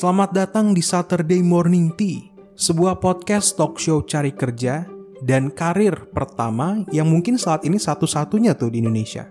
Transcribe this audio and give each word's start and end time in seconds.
Selamat 0.00 0.32
datang 0.32 0.72
di 0.72 0.80
Saturday 0.80 1.44
Morning 1.44 1.92
Tea, 1.92 2.32
sebuah 2.56 3.04
podcast 3.04 3.52
talk 3.52 3.76
show 3.76 4.00
cari 4.00 4.32
kerja 4.32 4.88
dan 5.20 5.52
karir 5.52 6.08
pertama 6.16 6.88
yang 6.88 7.04
mungkin 7.04 7.36
saat 7.36 7.68
ini 7.68 7.76
satu-satunya 7.76 8.56
tuh 8.56 8.72
di 8.72 8.80
Indonesia. 8.80 9.28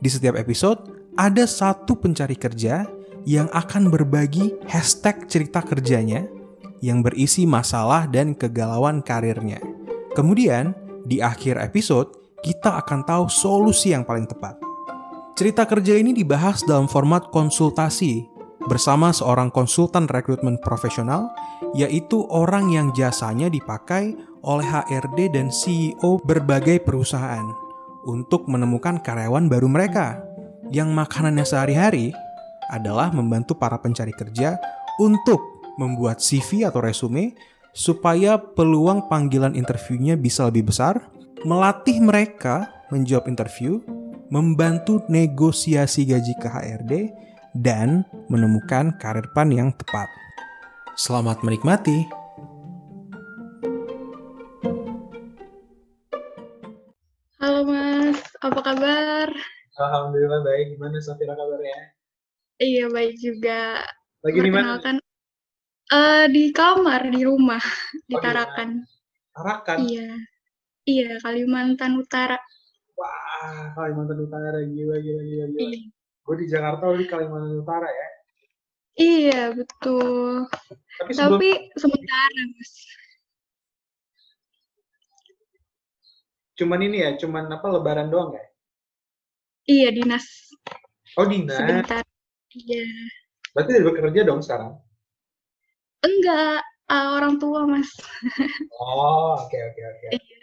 Di 0.00 0.08
setiap 0.08 0.40
episode, 0.40 1.12
ada 1.20 1.44
satu 1.44 2.00
pencari 2.00 2.32
kerja 2.32 2.88
yang 3.28 3.52
akan 3.52 3.92
berbagi 3.92 4.56
hashtag 4.72 5.28
cerita 5.28 5.60
kerjanya 5.60 6.24
yang 6.80 7.04
berisi 7.04 7.44
masalah 7.44 8.08
dan 8.08 8.32
kegalauan 8.32 9.04
karirnya. 9.04 9.60
Kemudian, 10.16 10.72
di 11.04 11.20
akhir 11.20 11.60
episode, 11.60 12.40
kita 12.40 12.80
akan 12.80 13.04
tahu 13.04 13.28
solusi 13.28 13.92
yang 13.92 14.08
paling 14.08 14.24
tepat. 14.24 14.56
Cerita 15.36 15.68
kerja 15.68 15.92
ini 15.92 16.16
dibahas 16.16 16.64
dalam 16.64 16.88
format 16.88 17.28
konsultasi 17.28 18.29
bersama 18.68 19.14
seorang 19.14 19.48
konsultan 19.48 20.04
rekrutmen 20.10 20.60
profesional, 20.60 21.32
yaitu 21.72 22.26
orang 22.28 22.68
yang 22.68 22.92
jasanya 22.92 23.48
dipakai 23.48 24.12
oleh 24.44 24.66
HRD 24.66 25.32
dan 25.32 25.48
CEO 25.48 26.20
berbagai 26.24 26.82
perusahaan 26.84 27.44
untuk 28.04 28.48
menemukan 28.48 29.00
karyawan 29.00 29.48
baru 29.48 29.68
mereka. 29.68 30.20
Yang 30.70 30.90
makanannya 30.92 31.44
sehari-hari 31.44 32.14
adalah 32.70 33.10
membantu 33.10 33.58
para 33.58 33.76
pencari 33.80 34.14
kerja 34.14 34.56
untuk 35.02 35.40
membuat 35.80 36.20
CV 36.20 36.68
atau 36.68 36.84
resume 36.84 37.34
supaya 37.72 38.38
peluang 38.38 39.06
panggilan 39.06 39.54
interviewnya 39.54 40.14
bisa 40.14 40.46
lebih 40.46 40.70
besar, 40.70 41.10
melatih 41.46 41.98
mereka 42.02 42.68
menjawab 42.90 43.30
interview, 43.30 43.78
membantu 44.30 45.02
negosiasi 45.06 46.06
gaji 46.06 46.34
ke 46.38 46.48
HRD, 46.50 46.92
dan 47.56 48.06
menemukan 48.30 48.94
karir 49.02 49.26
pan 49.34 49.50
yang 49.50 49.74
tepat. 49.74 50.06
Selamat 50.94 51.42
menikmati. 51.42 52.06
Halo 57.40 57.64
Mas, 57.64 58.20
apa 58.44 58.60
kabar? 58.60 59.28
Alhamdulillah 59.80 60.40
baik. 60.44 60.76
Gimana 60.76 61.00
Safira 61.00 61.32
kabarnya? 61.32 61.96
Iya 62.60 62.92
baik 62.92 63.16
juga. 63.16 63.80
Lagi 64.20 64.38
di 64.44 64.52
mana? 64.52 64.76
Eh, 65.90 66.26
di 66.30 66.54
kamar 66.54 67.08
di 67.10 67.24
rumah 67.26 67.64
di 68.06 68.14
Oh, 68.14 68.20
di 68.20 68.22
Tarakan. 68.22 68.68
Tarakan. 69.34 69.78
Iya, 69.88 70.10
iya 70.86 71.10
Kalimantan 71.18 71.98
Utara. 71.98 72.38
Wah, 72.94 73.72
Kalimantan 73.74 74.20
Utara 74.22 74.60
gila 74.68 75.00
gila 75.00 75.22
gila 75.24 75.44
gila. 75.50 75.60
Iya, 75.66 75.80
Gue 76.30 76.38
di 76.38 76.46
Jakarta, 76.46 76.86
lu 76.86 76.94
di 76.94 77.10
Kalimantan 77.10 77.58
Utara 77.58 77.90
ya. 77.90 78.08
iya 78.94 79.50
betul. 79.50 80.46
Tapi 81.02 81.10
sebelum 81.10 81.42
Tapi 81.42 81.50
sementara 81.74 82.40
Mas. 82.54 82.72
cuman 86.54 86.80
ini 86.86 87.02
ya, 87.02 87.10
cuman 87.18 87.50
apa 87.50 87.66
Lebaran 87.66 88.14
doang 88.14 88.30
ya? 88.38 88.46
Iya 89.66 89.90
dinas 89.90 90.22
Oh 91.18 91.26
dinas. 91.26 91.58
sebentar. 91.58 92.06
Iya, 92.54 92.86
Berarti 93.50 93.70
udah 93.74 93.84
bekerja 93.90 94.20
dong 94.22 94.38
sekarang? 94.38 94.78
enggak 96.06 96.62
eh, 96.94 97.08
orang 97.10 97.42
tua 97.42 97.66
Mas. 97.66 97.90
Oh, 98.78 99.34
oke 99.34 99.58
oke 99.58 99.82
oke. 99.82 100.06
Iya. 100.14 100.38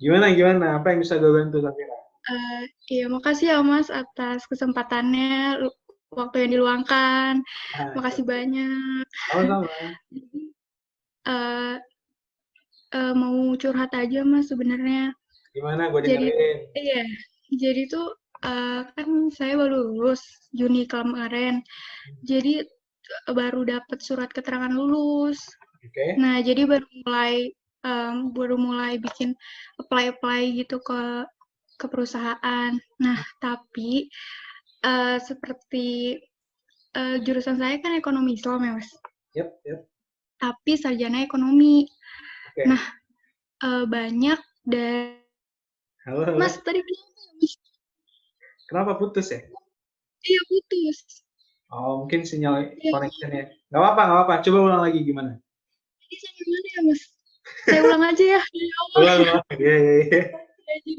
Gimana 0.00 0.32
gimana? 0.32 0.80
Apa 0.80 0.96
yang 0.96 1.04
bisa 1.04 1.20
gue 1.20 1.28
bantu 1.28 1.60
Safira? 1.60 1.95
Eh, 2.26 2.62
iya 2.90 3.04
makasih 3.06 3.46
ya 3.54 3.58
Mas 3.62 3.86
atas 3.86 4.38
kesempatannya, 4.50 5.62
waktu 6.10 6.36
yang 6.42 6.50
diluangkan. 6.58 7.32
Ah, 7.78 7.94
Makasih 7.94 8.24
banyak. 8.26 9.04
Sama-sama. 9.30 9.66
Jadi, 10.10 10.40
eh 11.30 11.76
eh, 12.96 13.12
mau 13.14 13.36
curhat 13.60 13.90
aja 13.94 14.20
Mas 14.26 14.50
sebenarnya. 14.50 15.14
Gimana? 15.54 15.88
Gue 15.88 16.00
Jadi 16.04 16.28
iya, 16.76 17.02
jadi 17.62 17.82
tuh 17.88 18.06
eh, 18.44 18.80
kan 18.94 19.08
saya 19.30 19.54
baru 19.62 19.94
lulus 19.94 20.22
Juni 20.50 20.82
kemarin. 20.90 21.62
Jadi 22.26 22.62
eh, 22.66 23.34
baru 23.34 23.62
dapat 23.62 23.98
surat 24.02 24.30
keterangan 24.34 24.72
lulus. 24.74 25.38
Oke. 25.86 26.18
Nah, 26.18 26.42
jadi 26.42 26.66
baru 26.66 26.86
mulai 27.06 27.54
em, 27.86 28.34
baru 28.34 28.56
mulai 28.58 28.98
bikin 28.98 29.30
apply-apply 29.78 30.42
gitu 30.58 30.82
ke 30.82 31.22
ke 31.76 31.86
perusahaan. 31.86 32.72
Nah, 32.98 33.20
tapi 33.38 34.08
eh, 34.82 35.18
seperti 35.20 36.16
eh, 36.96 37.16
jurusan 37.22 37.60
saya 37.60 37.76
kan 37.84 37.92
ekonomi 37.94 38.34
Islam 38.36 38.64
ya, 38.64 38.72
Mas. 38.80 38.90
Yep, 39.36 39.48
yep. 39.68 39.80
Tapi 40.40 40.72
sarjana 40.76 41.24
ekonomi. 41.24 41.84
Oke. 42.52 42.64
Nah, 42.64 42.82
eh, 43.62 43.84
banyak 43.84 44.40
dari 44.64 45.20
Halo, 46.06 46.22
halo. 46.22 46.38
Mas 46.38 46.54
tadi 46.62 46.78
kenapa 46.86 47.18
ya? 47.42 47.50
Kenapa 48.70 48.92
putus 48.94 49.26
ya? 49.34 49.42
Iya 50.22 50.40
putus. 50.46 51.26
Oh, 51.66 52.06
mungkin 52.06 52.22
sinyal 52.22 52.78
Iya. 52.78 52.94
connectionnya. 52.94 53.44
Gak 53.74 53.80
apa-apa, 53.82 54.02
gak 54.06 54.14
apa-apa. 54.14 54.34
Coba 54.46 54.58
ulang 54.70 54.82
lagi 54.86 55.02
gimana? 55.02 55.34
Ini 56.06 56.14
saya 56.14 56.32
gimana 56.38 56.66
ya, 56.70 56.80
Mas? 56.86 57.02
Saya 57.66 57.80
ulang 57.90 58.02
aja 58.06 58.24
ya 58.38 58.40
dari 58.42 58.68
awal. 58.70 58.98
Ulang, 59.02 59.18
ulang. 59.26 59.42
Iya, 59.58 59.74
iya, 59.74 59.94
iya. 59.98 60.20
Ya, 60.66 60.74
jadi 60.86 60.92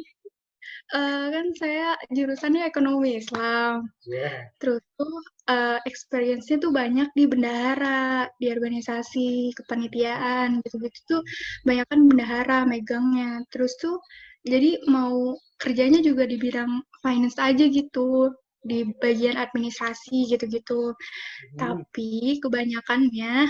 eh, 0.93 1.25
kan 1.33 1.47
saya 1.59 1.95
jurusannya 2.13 2.63
ekonomi 2.67 3.19
Islam. 3.19 3.87
Iya. 4.07 4.51
Terus 4.61 4.83
tuh 4.95 5.15
eh, 5.51 5.79
experience-nya 5.89 6.57
tuh 6.63 6.71
banyak 6.71 7.09
di 7.17 7.23
bendahara, 7.27 8.27
di 8.39 8.47
organisasi, 8.51 9.51
kepanitiaan, 9.57 10.63
gitu-gitu 10.63 10.99
tuh 11.07 11.21
banyak 11.67 11.85
kan 11.91 11.99
bendahara 12.07 12.63
megangnya. 12.63 13.43
Terus 13.51 13.75
tuh 13.81 13.99
jadi 14.47 14.79
mau 14.87 15.35
kerjanya 15.59 15.99
juga 15.99 16.23
di 16.29 16.37
bidang 16.39 16.71
finance 17.03 17.35
aja 17.41 17.65
gitu, 17.67 18.31
di 18.63 18.87
bagian 19.03 19.35
administrasi 19.35 20.31
gitu-gitu. 20.31 20.93
Hmm. 20.93 21.57
Tapi 21.59 22.39
kebanyakannya 22.39 23.47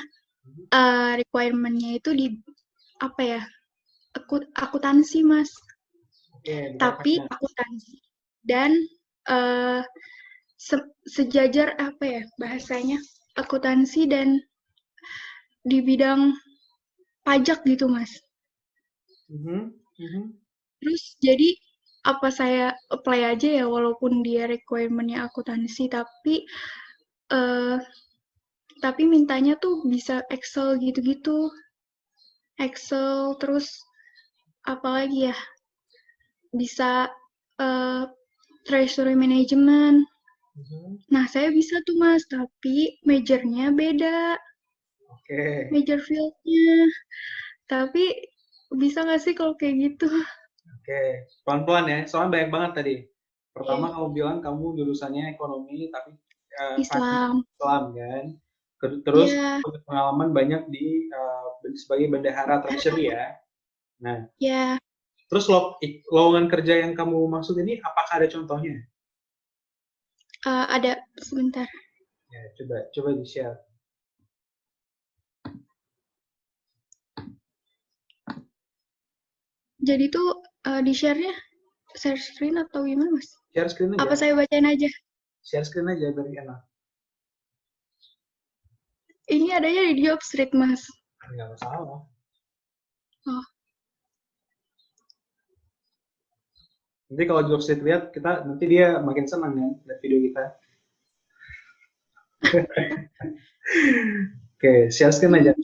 eh, 0.73 1.11
requirement-nya 1.21 2.01
itu 2.01 2.09
di 2.17 2.27
apa 2.97 3.21
ya? 3.21 3.41
Akut 4.17 4.49
akuntansi, 4.57 5.21
Mas. 5.21 5.53
Oke, 6.37 6.55
Tapi 6.83 7.11
akuntansi 7.33 7.95
dan 8.51 8.71
eh 9.35 9.81
se- 10.67 10.93
sejajar 11.15 11.69
apa 11.87 12.03
ya 12.15 12.21
bahasanya? 12.41 12.99
Akuntansi 13.41 14.01
dan 14.13 14.29
di 15.69 15.77
bidang 15.87 16.21
pajak 17.25 17.59
gitu, 17.69 17.85
Mas. 17.95 18.11
Mhm, 19.29 19.73
mhm. 19.99 20.23
Terus 20.81 21.03
jadi 21.21 21.49
apa 22.11 22.27
saya 22.39 22.67
apply 22.95 23.19
aja 23.35 23.49
ya 23.61 23.65
walaupun 23.75 24.23
dia 24.25 24.43
requirement-nya 24.49 25.17
akuntansi 25.27 25.83
tapi 25.91 26.35
eh 27.37 27.77
tapi 28.83 29.03
mintanya 29.13 29.53
tuh 29.63 29.75
bisa 29.93 30.15
Excel 30.35 30.69
gitu-gitu. 30.85 31.37
Excel 32.65 33.33
terus 33.41 33.67
apalagi 34.73 35.19
ya? 35.31 35.35
Bisa 36.57 37.07
eh 37.61 38.03
treasury 38.67 39.15
management. 39.15 40.03
Mhm. 40.57 41.05
Nah, 41.13 41.25
saya 41.29 41.53
bisa 41.53 41.79
tuh 41.85 41.95
Mas, 42.01 42.25
tapi 42.27 42.97
majornya 43.05 43.69
beda, 43.71 44.35
Oke. 45.13 45.69
major 45.69 46.01
field-nya. 46.01 46.89
Tapi 47.69 48.03
bisa 48.75 49.05
nggak 49.05 49.21
sih 49.21 49.33
kalau 49.37 49.53
kayak 49.55 49.75
gitu? 49.95 50.09
Oke, 50.81 51.29
pelan-pelan 51.45 51.85
ya. 51.87 51.99
Soalnya 52.09 52.31
banyak 52.35 52.51
banget 52.51 52.71
tadi. 52.73 52.95
Pertama 53.53 53.87
Iya. 53.89 53.93
kamu 53.95 54.07
bilang 54.17 54.37
kamu 54.43 54.63
jurusannya 54.81 55.23
ekonomi 55.33 55.89
tapi 55.93 56.11
eh, 56.57 56.75
Islam. 56.81 57.45
Islam 57.45 57.83
kan. 57.93 58.25
Terus 59.05 59.29
punya 59.61 59.79
pengalaman 59.85 60.29
banyak 60.33 60.61
di 60.73 61.09
ben- 61.61 61.77
sebagai 61.77 62.07
bendahara 62.13 62.61
treasury 62.65 63.13
ya. 63.13 63.37
Nah, 64.01 64.25
ya. 64.37 64.77
Terus 65.27 65.45
lowongan 66.07 66.47
kerja 66.47 66.87
yang 66.87 66.95
kamu 66.95 67.27
maksud 67.27 67.55
ini 67.59 67.79
apakah 67.83 68.23
ada 68.23 68.27
contohnya? 68.31 68.79
Eh, 70.47 70.65
ada 70.71 71.03
sebentar. 71.19 71.67
Ya, 72.31 72.41
coba 72.55 72.87
coba 72.95 73.09
di-share. 73.19 73.57
Jadi 79.83 80.05
tuh 80.11 80.43
eh, 80.67 80.81
di 80.83 80.91
share-nya 80.91 81.31
share 81.95 82.19
screen 82.19 82.59
atau 82.59 82.83
gimana, 82.83 83.11
Mas? 83.15 83.31
Share 83.55 83.71
screen 83.71 83.95
aja. 83.95 84.03
Apa 84.03 84.15
saya 84.19 84.35
bacain 84.35 84.67
aja? 84.67 84.89
Share 85.47 85.63
screen 85.63 85.87
aja 85.87 86.11
biar 86.11 86.27
enak. 86.27 86.59
Ini 89.27 89.59
adanya 89.59 89.91
di 89.91 90.03
job 90.03 90.23
street, 90.23 90.55
Mas. 90.55 90.87
Enggak 91.27 91.55
masalah. 91.55 92.07
Oh, 93.27 93.45
Nanti 97.07 97.23
kalau 97.23 97.47
Jobstreet 97.47 97.79
lihat, 97.87 98.11
kita 98.11 98.43
nanti 98.43 98.67
dia 98.67 98.99
makin 98.99 99.23
senang 99.23 99.55
kan 99.55 99.79
lihat 99.87 99.99
video 100.03 100.19
kita. 100.27 100.43
Oke, 104.59 104.91
share 104.91 105.15
screen 105.15 105.39
aja. 105.39 105.55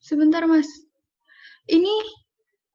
Sebentar, 0.00 0.48
Mas. 0.48 0.68
Ini 1.68 1.92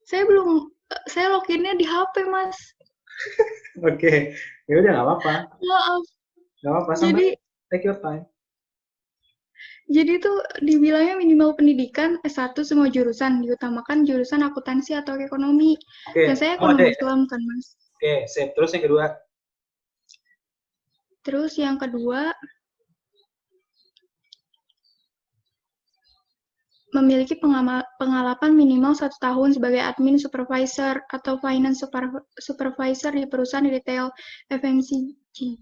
saya 0.05 0.23
belum 0.29 0.69
saya 1.09 1.33
loginnya 1.33 1.73
di 1.75 1.85
HP, 1.85 2.29
Mas. 2.29 2.57
Oke, 3.89 4.37
ya 4.69 4.73
udah 4.77 4.91
nggak 4.93 5.05
apa-apa. 5.05 5.33
Maaf. 5.49 6.03
Nggak 6.61 6.71
apa-apa, 6.71 6.91
sampai 6.93 7.33
take 7.73 7.85
your 7.85 7.97
time. 8.01 8.25
Jadi 9.87 10.19
itu 10.19 10.33
dibilangnya 10.59 11.15
minimal 11.15 11.55
pendidikan 11.55 12.19
S1 12.27 12.59
semua 12.67 12.91
jurusan, 12.91 13.39
diutamakan 13.39 14.03
jurusan 14.03 14.43
akuntansi 14.43 14.99
atau 14.99 15.15
ekonomi. 15.15 15.79
Oke. 16.11 16.27
Dan 16.27 16.35
saya 16.35 16.59
Oh, 16.59 16.67
ekonomi 16.67 16.91
ya? 16.91 16.93
Islam 16.99 17.19
kan, 17.31 17.39
Mas. 17.39 17.65
Oke, 17.95 18.13
sip. 18.27 18.51
Terus 18.51 18.71
yang 18.75 18.83
kedua, 18.83 19.05
Terus 21.27 21.59
yang 21.59 21.75
kedua, 21.75 22.31
memiliki 26.95 27.35
pengalaman 27.35 28.51
minimal 28.55 28.95
satu 28.95 29.19
tahun 29.19 29.51
sebagai 29.51 29.83
admin 29.83 30.15
supervisor 30.15 31.03
atau 31.11 31.35
finance 31.43 31.83
super- 31.83 32.23
supervisor 32.39 33.11
di 33.11 33.27
perusahaan 33.27 33.67
retail 33.67 34.07
FMCG. 34.47 35.59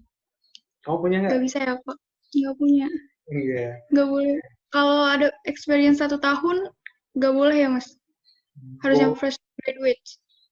kamu 0.86 0.96
punya 1.02 1.16
nggak? 1.18 1.30
Nggak 1.34 1.42
bisa 1.50 1.58
ya, 1.66 1.74
Pak? 1.82 1.96
Nggak 2.30 2.54
punya. 2.62 2.88
Iya. 3.30 3.82
Nggak 3.90 4.08
boleh. 4.08 4.36
Kalau 4.70 4.98
ada 5.06 5.28
experience 5.46 5.98
satu 6.02 6.18
tahun, 6.18 6.70
nggak 7.18 7.34
boleh 7.34 7.56
ya, 7.66 7.68
Mas? 7.70 7.96
Harus 8.82 8.96
yang 9.02 9.12
Oh, 9.14 9.18
fresh 9.18 9.36
graduate. 9.62 10.00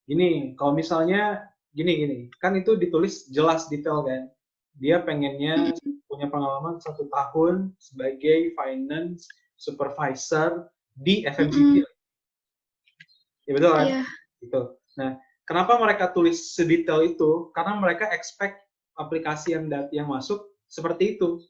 gini, 0.05 0.53
kalau 0.61 0.77
misalnya 0.77 1.49
gini 1.73 1.93
gini, 1.97 2.19
kan 2.37 2.53
itu 2.55 2.77
ditulis 2.77 3.27
jelas 3.33 3.67
detail 3.73 4.05
kan. 4.05 4.29
Dia 4.77 5.01
pengennya 5.01 5.73
punya 6.11 6.29
pengalaman 6.29 6.77
satu 6.83 7.09
tahun 7.09 7.73
sebagai 7.81 8.53
finance 8.59 9.27
supervisor 9.57 10.69
di 10.95 11.25
FMCG. 11.25 11.83
Ya 13.49 13.53
betul 13.55 13.73
kan? 13.73 13.87
Iya. 13.87 14.03
Gitu. 14.45 14.61
Nah, 15.01 15.11
kenapa 15.49 15.79
mereka 15.81 16.11
tulis 16.13 16.55
sedetail 16.55 17.03
itu? 17.07 17.51
Karena 17.57 17.79
mereka 17.79 18.11
expect 18.13 18.61
aplikasi 18.95 19.57
yang 19.57 19.67
dat 19.67 19.91
yang 19.91 20.07
masuk 20.11 20.53
seperti 20.69 21.19
itu. 21.19 21.43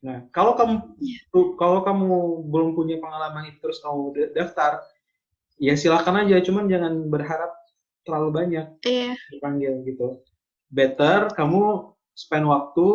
Nah, 0.00 0.24
kalau 0.32 0.56
kamu 0.56 0.74
tuh- 1.28 1.52
kalau 1.60 1.84
kamu 1.84 2.48
belum 2.48 2.72
punya 2.72 2.96
pengalaman 2.96 3.52
itu 3.52 3.60
terus 3.60 3.84
kamu 3.84 4.16
da- 4.16 4.32
daftar, 4.32 4.80
ya 5.60 5.76
silakan 5.76 6.24
aja, 6.24 6.40
cuman 6.40 6.64
jangan 6.72 6.94
berharap 7.12 7.52
terlalu 8.04 8.28
banyak 8.32 8.66
Iya. 8.80 9.12
dipanggil 9.28 9.84
gitu. 9.84 10.24
Better 10.72 11.28
kamu 11.36 11.92
spend 12.16 12.48
waktu 12.48 12.86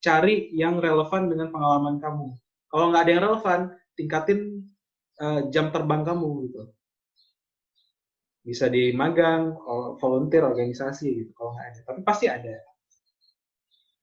cari 0.00 0.48
yang 0.56 0.80
relevan 0.80 1.28
dengan 1.28 1.52
pengalaman 1.52 2.00
kamu. 2.00 2.32
Kalau 2.72 2.90
nggak 2.90 3.02
ada 3.04 3.12
yang 3.12 3.24
relevan, 3.28 3.60
tingkatin 3.94 4.40
eh, 5.14 5.40
jam 5.54 5.70
terbang 5.70 6.02
kamu 6.02 6.48
gitu. 6.50 6.62
Bisa 8.42 8.66
di 8.66 8.90
magang, 8.92 9.54
volunteer 10.02 10.42
organisasi 10.42 11.06
gitu. 11.22 11.30
Kalau 11.38 11.54
nggak 11.54 11.66
ada, 11.70 11.80
tapi 11.86 12.00
pasti 12.02 12.26
ada. 12.26 12.50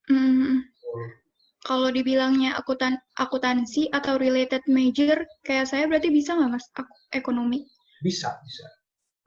Hmm. 0.07 0.70
Kalau 1.61 1.93
dibilangnya 1.93 2.57
akutan 2.57 2.97
akuntansi 3.21 3.93
atau 3.93 4.17
related 4.17 4.65
major, 4.65 5.21
kayak 5.45 5.69
saya 5.69 5.85
berarti 5.85 6.09
bisa 6.09 6.33
nggak, 6.33 6.57
Mas? 6.57 6.65
Aku, 6.73 6.89
ekonomi. 7.13 7.69
Bisa, 8.01 8.33
bisa. 8.41 8.65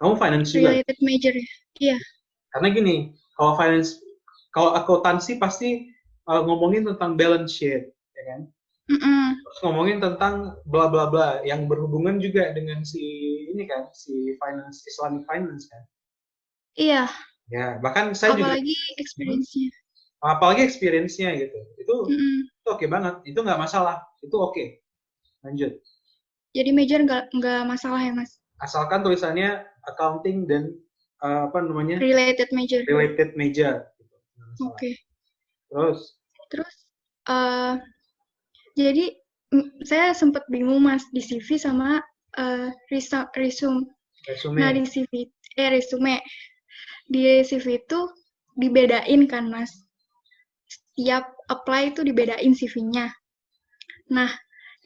Kamu 0.03 0.19
finance 0.19 0.51
juga. 0.51 0.75
Related 0.75 0.99
major 0.99 1.31
ya? 1.31 1.49
Iya. 1.79 1.97
Karena 2.51 2.69
gini, 2.75 2.97
kalau 3.39 3.55
finance, 3.55 4.03
kalau 4.51 4.75
akuntansi 4.75 5.39
pasti 5.39 5.95
uh, 6.27 6.43
ngomongin 6.43 6.83
tentang 6.91 7.15
balance 7.15 7.55
sheet, 7.55 7.95
ya 8.19 8.23
kan? 8.27 8.41
Mm-mm. 8.85 9.39
Terus 9.41 9.59
ngomongin 9.65 9.99
tentang 10.03 10.61
bla 10.69 10.93
bla 10.93 11.09
bla 11.09 11.41
yang 11.47 11.71
berhubungan 11.71 12.21
juga 12.21 12.53
dengan 12.53 12.85
si 12.85 13.01
ini 13.49 13.65
kan, 13.65 13.89
si 13.95 14.37
finance 14.43 14.85
Islamic 14.85 15.25
finance 15.25 15.71
kan. 15.71 15.83
Iya. 16.75 17.07
Ya, 17.49 17.79
bahkan 17.81 18.13
saya 18.17 18.35
juga 18.35 18.57
Apalagi 18.57 18.77
experience-nya. 18.99 19.71
Apalagi 20.25 20.65
experience-nya 20.65 21.37
gitu. 21.37 21.59
Itu 21.77 21.95
Mm-mm. 22.09 22.49
itu 22.65 22.69
oke 22.73 22.87
banget, 22.89 23.15
itu 23.29 23.39
nggak 23.45 23.61
masalah, 23.61 24.01
itu 24.25 24.37
oke. 24.41 24.65
Lanjut. 25.45 25.73
Jadi 26.57 26.71
major 26.73 27.01
nggak 27.05 27.23
nggak 27.37 27.61
masalah 27.69 28.01
ya, 28.01 28.13
Mas? 28.17 28.41
Asalkan 28.63 29.05
tulisannya 29.05 29.67
accounting 29.85 30.49
dan 30.49 30.73
uh, 31.21 31.51
apa 31.51 31.59
namanya 31.61 32.01
Related 32.01 32.49
major. 32.57 32.81
related 32.89 33.37
major. 33.37 33.85
Gitu. 34.01 34.15
Oke. 34.65 34.97
Terus, 35.69 36.01
Terus, 36.49 36.75
eh 37.29 37.75
jadi 38.75 39.05
saya 39.87 40.11
sempat 40.15 40.43
bingung 40.51 40.83
mas 40.83 41.05
di 41.15 41.23
CV 41.23 41.59
sama 41.59 42.03
resa- 42.91 43.31
resume. 43.39 43.87
resume. 44.27 44.59
Nah 44.59 44.71
di 44.75 44.83
CV, 44.87 45.13
eh 45.59 45.69
resume 45.71 46.19
di 47.11 47.43
CV 47.47 47.67
itu 47.79 48.01
dibedain 48.59 49.23
kan 49.31 49.47
mas. 49.51 49.84
Setiap 50.95 51.27
apply 51.51 51.91
itu 51.91 52.07
dibedain 52.07 52.55
CV-nya. 52.55 53.11
Nah, 54.15 54.31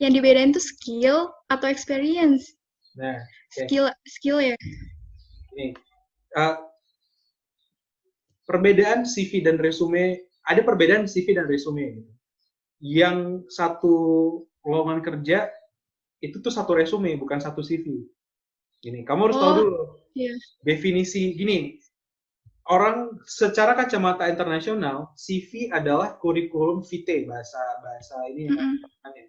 yang 0.00 0.16
dibedain 0.16 0.56
tuh 0.56 0.64
skill 0.64 1.28
atau 1.52 1.69
experience. 1.69 2.56
Nah, 2.96 3.20
Oke. 3.20 3.69
Skill, 3.69 3.84
skill 4.08 4.38
ya. 4.40 4.56
ini 5.52 5.76
uh, 6.32 6.56
perbedaan 8.49 9.05
CV 9.05 9.44
dan 9.44 9.60
resume 9.60 10.16
ada 10.49 10.64
perbedaan 10.64 11.05
CV 11.05 11.37
dan 11.37 11.44
resume 11.44 12.00
gitu. 12.00 12.12
Yang 12.81 13.44
satu 13.52 13.96
lowongan 14.64 15.04
kerja 15.04 15.52
itu 16.25 16.40
tuh 16.40 16.49
satu 16.49 16.72
resume 16.72 17.20
bukan 17.20 17.37
satu 17.37 17.61
CV. 17.61 17.84
Gini, 18.81 19.04
kamu 19.04 19.28
harus 19.28 19.37
tahu 19.37 19.50
Oh, 19.52 19.56
dulu 19.61 19.81
iya. 20.16 20.32
definisi 20.64 21.37
gini. 21.37 21.76
Orang 22.68 23.16
secara 23.24 23.72
kacamata 23.72 24.28
internasional, 24.28 25.16
CV 25.16 25.72
adalah 25.72 26.20
kurikulum 26.20 26.84
vitae 26.84 27.24
bahasa 27.24 27.56
bahasa 27.80 28.16
ini 28.28 28.44
ya, 28.44 28.60
Mm-mm. 28.60 28.72
namanya. 28.84 29.24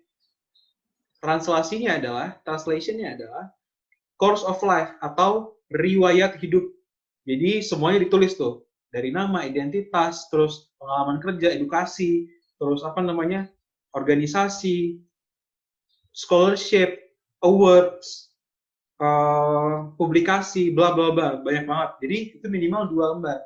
Translasinya 1.24 1.92
adalah, 1.96 2.28
translationnya 2.44 3.16
adalah 3.16 3.48
course 4.20 4.44
of 4.44 4.60
life 4.60 4.92
atau 5.00 5.56
riwayat 5.72 6.36
hidup. 6.44 6.68
Jadi 7.24 7.64
semuanya 7.64 8.04
ditulis 8.04 8.36
tuh 8.36 8.68
dari 8.92 9.16
nama, 9.16 9.48
identitas, 9.48 10.28
terus 10.28 10.68
pengalaman 10.76 11.24
kerja, 11.24 11.56
edukasi, 11.56 12.28
terus 12.60 12.84
apa 12.84 13.00
namanya 13.00 13.48
organisasi, 13.96 15.00
scholarship, 16.12 17.16
awards, 17.40 18.29
eh, 19.00 19.76
publikasi, 19.96 20.72
bla 20.76 20.94
bla 20.96 21.12
bla, 21.16 21.30
banyak 21.42 21.66
banget. 21.66 21.92
Jadi 22.04 22.18
itu 22.40 22.46
minimal 22.52 22.92
dua 22.92 23.06
lembar. 23.16 23.40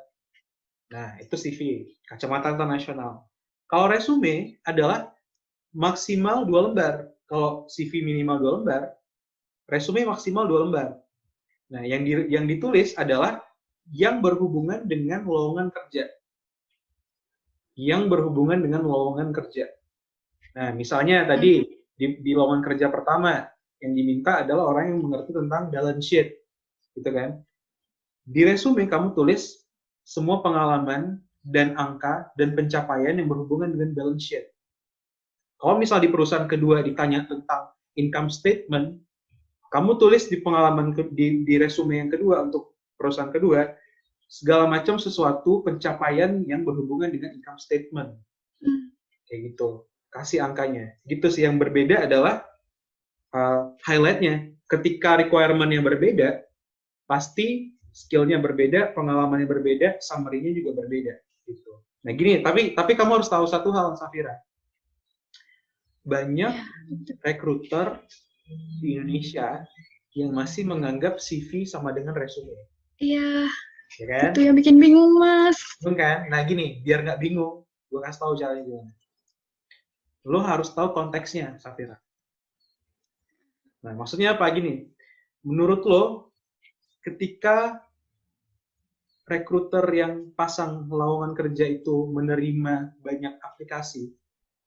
Nah 0.92 1.18
itu 1.22 1.34
CV, 1.38 1.60
kacamata 2.06 2.52
internasional. 2.54 3.26
Kalau 3.70 3.86
resume 3.90 4.60
adalah 4.66 5.10
maksimal 5.74 6.46
dua 6.46 6.70
lembar. 6.70 6.94
Kalau 7.26 7.66
CV 7.66 8.04
minimal 8.04 8.36
dua 8.38 8.52
lembar, 8.60 8.82
resume 9.66 10.04
maksimal 10.06 10.44
dua 10.46 10.60
lembar. 10.68 10.88
Nah, 11.72 11.82
yang 11.82 12.04
di- 12.04 12.28
yang 12.30 12.44
ditulis 12.44 12.92
adalah 12.94 13.40
yang 13.90 14.20
berhubungan 14.20 14.84
dengan 14.84 15.24
lowongan 15.24 15.72
kerja. 15.72 16.06
Yang 17.74 18.02
berhubungan 18.06 18.62
dengan 18.62 18.86
lowongan 18.86 19.34
kerja. 19.34 19.66
Nah, 20.54 20.70
misalnya 20.76 21.26
tadi 21.26 21.66
di, 21.98 22.06
di 22.22 22.30
lowongan 22.30 22.62
kerja 22.62 22.86
pertama 22.92 23.42
yang 23.84 23.92
diminta 23.92 24.40
adalah 24.40 24.72
orang 24.72 24.96
yang 24.96 24.98
mengerti 25.04 25.36
tentang 25.36 25.68
balance 25.68 26.08
sheet, 26.08 26.40
gitu 26.96 27.10
kan? 27.12 27.36
Di 28.24 28.48
resume 28.48 28.88
kamu 28.88 29.12
tulis 29.12 29.68
semua 30.00 30.40
pengalaman 30.40 31.20
dan 31.44 31.76
angka 31.76 32.32
dan 32.40 32.56
pencapaian 32.56 33.20
yang 33.20 33.28
berhubungan 33.28 33.76
dengan 33.76 33.92
balance 33.92 34.24
sheet. 34.24 34.48
Kalau 35.60 35.76
misal 35.76 36.00
di 36.00 36.08
perusahaan 36.08 36.48
kedua 36.48 36.80
ditanya 36.80 37.28
tentang 37.28 37.68
income 38.00 38.32
statement, 38.32 38.96
kamu 39.68 40.00
tulis 40.00 40.30
di 40.32 40.40
pengalaman 40.40 40.96
ke- 40.96 41.12
di, 41.12 41.44
di 41.44 41.54
resume 41.60 42.00
yang 42.00 42.08
kedua 42.08 42.48
untuk 42.48 42.78
perusahaan 42.96 43.28
kedua 43.28 43.74
segala 44.30 44.64
macam 44.64 44.96
sesuatu 44.96 45.60
pencapaian 45.66 46.40
yang 46.48 46.64
berhubungan 46.64 47.12
dengan 47.12 47.36
income 47.36 47.60
statement 47.60 48.16
Hmm. 48.64 48.96
kayak 49.28 49.52
gitu 49.52 49.84
kasih 50.08 50.40
angkanya 50.40 50.94
gitu 51.04 51.26
sih 51.28 51.44
yang 51.44 51.60
berbeda 51.60 52.06
adalah 52.08 52.46
uh, 53.34 53.74
highlightnya 53.84 54.54
ketika 54.70 55.20
requirement 55.20 55.68
yang 55.68 55.84
berbeda 55.84 56.40
pasti 57.04 57.74
skillnya 57.92 58.40
berbeda 58.40 58.94
pengalamannya 58.96 59.44
berbeda 59.46 60.00
summary-nya 60.00 60.56
juga 60.56 60.70
berbeda 60.80 61.14
gitu 61.44 61.72
nah 62.06 62.12
gini 62.14 62.40
tapi 62.40 62.72
tapi 62.72 62.96
kamu 62.96 63.20
harus 63.20 63.28
tahu 63.28 63.44
satu 63.44 63.68
hal 63.74 63.94
Safira 63.98 64.34
banyak 66.04 66.52
Ya, 66.52 66.68
betul. 66.92 67.16
recruiter 67.24 67.86
di 68.84 69.00
Indonesia 69.00 69.64
yang 70.12 70.36
masih 70.36 70.68
menganggap 70.68 71.16
CV 71.16 71.64
sama 71.64 71.96
dengan 71.96 72.12
resume. 72.12 72.52
Iya, 73.00 73.48
Ya 73.96 74.04
kan? 74.10 74.36
Itu 74.36 74.40
yang 74.44 74.56
bikin 74.58 74.76
bingung, 74.76 75.16
Mas. 75.16 75.56
Bingung 75.80 75.96
kan? 75.96 76.28
Nah 76.28 76.44
gini, 76.44 76.84
biar 76.84 77.08
nggak 77.08 77.20
bingung, 77.24 77.64
gue 77.88 78.00
kasih 78.04 78.20
tahu 78.20 78.32
caranya 78.36 78.62
gimana. 78.68 78.92
Lo 80.28 80.40
harus 80.44 80.68
tahu 80.76 80.92
konteksnya, 80.92 81.56
Safira. 81.56 81.96
Nah, 83.84 83.92
maksudnya 83.92 84.32
apa 84.32 84.48
gini? 84.48 84.88
Menurut 85.44 85.84
lo, 85.84 86.32
ketika 87.04 87.84
rekruter 89.28 89.84
yang 89.92 90.32
pasang 90.32 90.88
lowongan 90.88 91.36
kerja 91.36 91.68
itu 91.68 92.08
menerima 92.08 92.96
banyak 93.04 93.34
aplikasi 93.44 94.12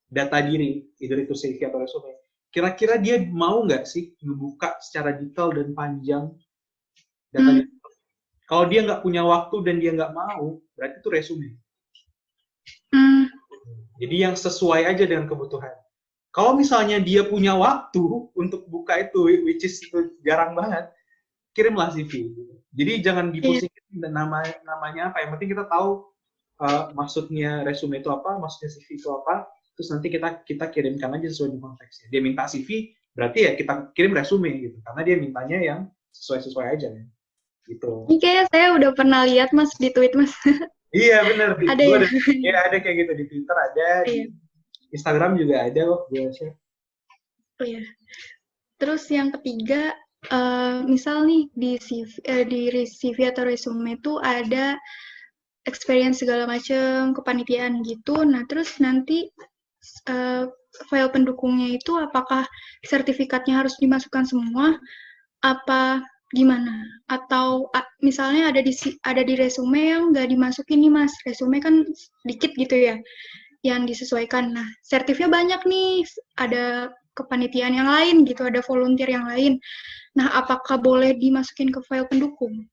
data 0.06 0.38
diri, 0.42 0.86
either 1.02 1.18
itu 1.18 1.34
CV 1.34 1.66
atau 1.66 1.82
resume, 1.82 2.14
kira-kira 2.54 3.02
dia 3.02 3.18
mau 3.26 3.66
nggak 3.66 3.90
sih 3.90 4.14
ngebuka 4.22 4.78
secara 4.82 5.18
detail 5.18 5.50
dan 5.54 5.74
panjang 5.74 6.30
data 7.34 7.50
Hmm. 7.50 7.58
diri? 7.62 7.74
Kalau 8.48 8.66
dia 8.70 8.80
nggak 8.86 9.02
punya 9.04 9.26
waktu 9.26 9.56
dan 9.66 9.76
dia 9.82 9.92
nggak 9.98 10.14
mau, 10.14 10.62
berarti 10.78 10.98
itu 11.04 11.10
resume. 11.12 11.50
Hmm, 12.94 13.28
Jadi 13.98 14.16
yang 14.24 14.38
sesuai 14.38 14.88
aja 14.88 15.04
dengan 15.04 15.26
kebutuhan. 15.26 15.74
Kalau 16.38 16.54
misalnya 16.54 17.02
dia 17.02 17.26
punya 17.26 17.58
waktu 17.58 18.30
untuk 18.38 18.70
buka 18.70 18.94
itu, 19.02 19.26
which 19.42 19.66
is 19.66 19.82
itu 19.82 20.14
jarang 20.22 20.54
banget, 20.54 20.86
kirimlah 21.58 21.90
CV. 21.90 22.30
Jadi 22.78 23.02
jangan 23.02 23.34
dipusingin 23.34 24.06
dan 24.06 24.14
nama 24.14 24.46
namanya 24.62 25.10
apa. 25.10 25.26
Yang 25.26 25.32
penting 25.34 25.50
kita 25.58 25.66
tahu 25.66 26.06
uh, 26.62 26.94
maksudnya 26.94 27.66
resume 27.66 28.06
itu 28.06 28.14
apa, 28.14 28.38
maksudnya 28.38 28.70
CV 28.70 29.02
itu 29.02 29.10
apa. 29.10 29.50
Terus 29.74 29.90
nanti 29.90 30.14
kita 30.14 30.46
kita 30.46 30.70
kirimkan 30.70 31.18
aja 31.18 31.26
sesuai 31.26 31.58
dengan 31.58 31.74
konteksnya. 31.74 32.06
Dia 32.14 32.22
minta 32.22 32.46
CV, 32.46 32.94
berarti 33.18 33.40
ya 33.42 33.52
kita 33.58 33.74
kirim 33.98 34.14
resume 34.14 34.54
gitu. 34.62 34.78
Karena 34.86 35.02
dia 35.02 35.16
mintanya 35.18 35.58
yang 35.58 35.80
sesuai-sesuai 36.14 36.66
aja 36.70 36.94
kan. 36.94 37.08
Gitu. 37.66 37.94
ini 38.08 38.18
kayak 38.22 38.46
saya 38.48 38.78
udah 38.78 38.96
pernah 38.96 39.28
lihat, 39.28 39.52
Mas, 39.52 39.74
di 39.76 39.90
tweet, 39.92 40.14
Mas. 40.14 40.32
Iya 40.94 41.20
bener. 41.28 41.60
Di- 41.60 41.68
Ada 41.74 41.84
ya? 41.84 41.98
ada, 42.00 42.08
ya 42.46 42.60
ada 42.64 42.78
kayak 42.80 42.96
gitu 43.04 43.14
di 43.18 43.26
Twitter 43.26 43.58
ada, 43.58 43.90
di 44.06 44.16
Iya. 44.24 44.47
Instagram 44.96 45.32
juga 45.42 45.56
ada 45.68 45.82
kok. 45.92 46.02
Gue 46.12 46.30
share. 46.36 46.56
Oh 47.62 47.66
ya. 47.66 47.82
Terus 48.78 49.04
yang 49.10 49.30
ketiga, 49.34 49.94
eh, 50.30 50.78
misal 50.86 51.26
nih 51.30 51.44
di 51.62 51.72
CV, 51.82 52.12
eh, 52.34 52.44
di 52.46 52.62
CV 52.86 53.18
atau 53.32 53.44
resume 53.46 53.98
itu 53.98 54.14
ada 54.22 54.78
experience 55.70 56.24
segala 56.24 56.46
macam 56.50 57.14
kepanitiaan 57.18 57.84
gitu. 57.86 58.24
Nah, 58.26 58.44
terus 58.50 58.78
nanti 58.82 59.30
eh, 60.10 60.44
file 60.90 61.10
pendukungnya 61.14 61.70
itu 61.78 61.92
apakah 61.98 62.44
sertifikatnya 62.86 63.62
harus 63.66 63.76
dimasukkan 63.82 64.26
semua? 64.30 64.78
Apa 65.44 66.04
gimana? 66.36 66.84
Atau 67.10 67.70
a- 67.78 67.90
misalnya 68.04 68.52
ada 68.52 68.62
di 68.64 68.74
ada 69.06 69.24
di 69.24 69.34
resume 69.40 69.82
yang 69.94 70.04
nggak 70.14 70.28
dimasukin 70.34 70.80
nih 70.84 70.92
mas, 70.94 71.14
resume 71.28 71.58
kan 71.64 71.86
dikit 72.28 72.52
gitu 72.58 72.76
ya, 72.78 72.96
yang 73.66 73.86
disesuaikan. 73.90 74.54
Nah, 74.54 74.68
sertifnya 74.86 75.28
banyak 75.32 75.62
nih, 75.66 76.06
ada 76.38 76.94
kepanitiaan 77.18 77.74
yang 77.74 77.90
lain 77.90 78.26
gitu, 78.30 78.46
ada 78.46 78.62
volunteer 78.66 79.10
yang 79.10 79.26
lain. 79.26 79.58
Nah, 80.18 80.28
apakah 80.38 80.78
boleh 80.82 81.18
dimasukin 81.18 81.70
ke 81.74 81.82
file 81.86 82.06
pendukung? 82.10 82.66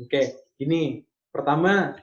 Oke, 0.00 0.22
ini 0.64 1.04
pertama 1.32 1.96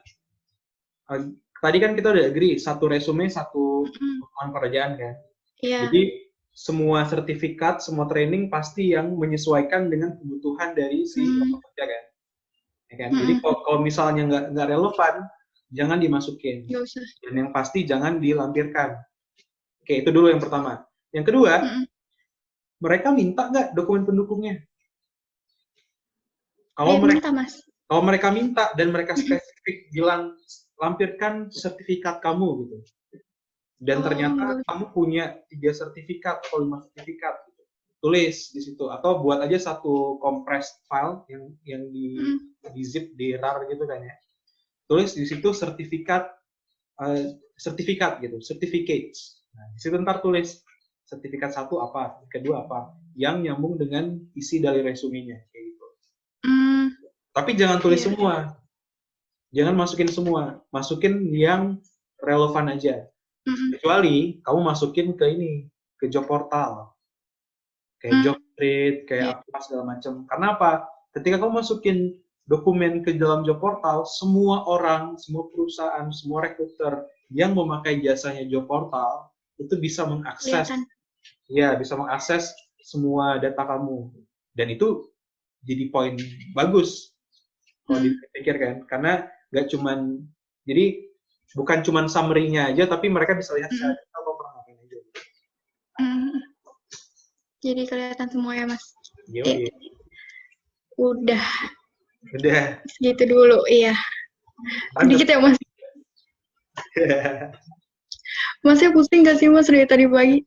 eh, 1.12 1.22
tadi 1.62 1.78
kan 1.82 1.92
kita 1.96 2.08
udah 2.14 2.24
agree 2.30 2.54
satu 2.60 2.84
resume 2.90 3.26
satu 3.30 3.88
Mm, 4.00 4.20
pengalaman 4.20 4.50
pekerjaan 4.56 4.92
kan. 5.00 5.14
Iya, 5.62 5.78
Jadi 5.86 6.02
semua 6.54 7.04
sertifikat, 7.06 7.82
semua 7.82 8.06
training 8.10 8.48
pasti 8.52 8.94
yang 8.94 9.14
menyesuaikan 9.18 9.90
dengan 9.92 10.16
kebutuhan 10.18 10.74
dari 10.78 11.04
si 11.06 11.20
Hmm. 11.20 11.54
pekerja 11.54 11.84
kan. 11.92 12.04
Ya 12.90 12.96
kan? 13.02 13.10
Jadi 13.20 13.32
Mm-mm. 13.34 13.42
kalau, 13.42 13.56
kalau 13.66 13.80
misalnya 13.82 14.22
nggak 14.30 14.44
nggak 14.54 14.68
relevan, 14.74 15.14
jangan 15.70 15.96
dimasukin. 15.96 16.66
Dan 17.20 17.32
yang 17.34 17.50
pasti 17.50 17.84
jangan 17.84 18.18
dilampirkan. 18.18 18.98
Oke, 19.80 20.00
itu 20.00 20.10
dulu 20.10 20.28
yang 20.28 20.40
pertama. 20.40 20.82
Yang 21.12 21.24
kedua, 21.30 21.52
Mm-mm. 21.60 21.84
mereka 22.80 23.08
minta 23.10 23.48
nggak 23.48 23.72
dokumen 23.72 24.02
pendukungnya? 24.02 24.60
Kalau 26.74 26.98
Eh, 26.98 27.00
mereka 27.00 27.30
minta, 27.30 27.30
mas. 27.32 27.52
kalau 27.86 28.02
mereka 28.02 28.28
minta 28.28 28.64
dan 28.74 28.88
mereka 28.90 29.14
spesifik 29.14 29.76
bilang 29.92 30.34
lampirkan 30.74 31.46
sertifikat 31.48 32.18
kamu 32.18 32.66
gitu 32.66 32.76
dan 33.78 34.00
Oh, 34.00 34.04
ternyata 34.04 34.44
kamu 34.64 34.84
punya 34.90 35.24
tiga 35.46 35.70
sertifikat 35.70 36.42
atau 36.42 36.64
lima 36.64 36.82
sertifikat 36.82 37.46
gitu. 37.46 37.62
tulis 38.02 38.36
di 38.50 38.60
situ 38.60 38.84
atau 38.90 39.22
buat 39.22 39.38
aja 39.38 39.56
satu 39.56 40.18
compressed 40.18 40.82
file 40.84 41.22
yang 41.30 41.44
yang 41.62 41.82
di 41.88 42.18
Mm. 42.18 42.38
di 42.74 42.82
zip 42.82 43.14
di 43.14 43.38
rar 43.38 43.62
gitu 43.64 43.86
kan 43.86 44.02
ya 44.02 44.14
tulis 44.84 45.12
di 45.12 45.24
situ 45.24 45.50
sertifikat 45.50 46.28
eh, 47.00 47.34
sertifikat 47.54 48.20
gitu 48.20 48.38
certificates 48.38 49.42
nah 49.54 49.66
di 49.70 49.78
situ 49.78 49.94
ntar 49.98 50.18
tulis 50.18 50.60
sertifikat 51.04 51.52
satu 51.52 51.78
apa 51.78 52.24
kedua 52.26 52.64
apa 52.64 52.92
yang 53.14 53.40
nyambung 53.40 53.76
dengan 53.76 54.16
isi 54.34 54.58
dari 54.58 54.80
resumenya 54.80 55.38
kayak 55.48 55.64
gitu 55.70 55.86
Mm, 56.44 56.92
tapi 57.32 57.56
jangan 57.56 57.80
tulis 57.80 57.98
Iya. 57.98 58.12
semua. 58.12 58.34
Jangan 59.48 59.74
masukin 59.74 60.10
semua. 60.12 60.60
Masukin 60.68 61.32
yang 61.32 61.80
relevan 62.20 62.68
aja. 62.68 63.08
mm-mm. 63.44 63.72
Kecuali 63.72 64.44
kamu 64.44 64.60
masukin 64.60 65.16
ke 65.16 65.24
ini, 65.30 65.52
ke 65.96 66.12
job 66.12 66.28
portal. 66.28 66.92
Kayak 67.96 68.12
Hmm. 68.12 68.24
job 68.26 68.36
street, 68.52 68.96
kayak 69.08 69.40
apa 69.40 69.58
segala 69.62 69.96
macam. 69.96 70.28
Karena 70.28 70.46
apa? 70.52 70.70
Ketika 71.12 71.40
kamu 71.40 71.64
masukin 71.64 71.98
dokumen 72.44 73.00
ke 73.00 73.16
dalam 73.16 73.40
job 73.42 73.56
portal, 73.56 74.04
semua 74.04 74.64
orang, 74.64 75.16
semua 75.16 75.48
perusahaan, 75.48 76.04
semua 76.10 76.44
recruiter 76.44 77.04
yang 77.32 77.52
memakai 77.52 77.98
jasanya 77.98 78.44
job 78.44 78.64
portal 78.64 79.32
itu 79.56 79.74
bisa 79.76 80.04
mengakses 80.04 80.68
Kelihatan. 80.68 80.80
ya 81.48 81.72
bisa 81.74 81.94
mengakses 81.94 82.52
semua 82.78 83.38
data 83.38 83.64
kamu 83.64 84.12
dan 84.52 84.68
itu 84.68 85.08
jadi 85.62 85.88
poin 85.88 86.14
bagus 86.52 87.16
kalau 87.84 88.00
Hmm. 88.00 88.12
dipikir 88.12 88.56
kan 88.56 88.74
karena 88.84 89.12
nggak 89.48 89.70
cuman 89.70 90.20
jadi 90.64 91.00
bukan 91.52 91.80
cuman 91.80 92.06
summary-nya 92.06 92.68
aja 92.68 92.84
tapi 92.84 93.08
mereka 93.08 93.32
bisa 93.32 93.54
lihat 93.54 93.68
Hmm. 93.68 93.78
secara 93.78 93.94
detail 93.94 94.20
lo 94.20 94.32
pernah 94.34 94.52
ngapain 94.54 94.76
aja 94.76 94.98
Mm. 95.94 96.38
Jadi 97.62 97.82
kelihatan 97.86 98.28
semua 98.28 98.52
ya, 98.52 98.66
mas. 98.66 98.82
Yoi. 99.26 99.70
Udah, 100.94 101.46
udah 102.32 102.80
segitu 102.88 103.22
dulu. 103.28 103.60
Iya. 103.68 103.92
Sedikit 105.02 105.28
ya, 105.28 105.38
mas. 105.38 105.56
Masnya 108.64 108.90
pusing 108.90 109.22
gak 109.22 109.36
sih, 109.38 109.48
mas, 109.52 109.68
dari 109.68 109.84
tadi 109.84 110.06
pagi? 110.08 110.40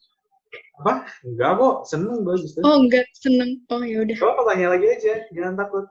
apa 0.77 1.09
enggak 1.25 1.57
kok 1.57 1.75
seneng 1.89 2.21
bagus 2.21 2.53
Oh, 2.61 2.77
enggak. 2.85 3.09
Seneng. 3.17 3.65
Oh, 3.73 3.81
ya 3.81 4.05
udah. 4.05 4.13
Coba 4.13 4.45
tanya 4.45 4.77
lagi 4.77 4.85
aja 4.85 5.25
jangan 5.33 5.57
takut 5.57 5.85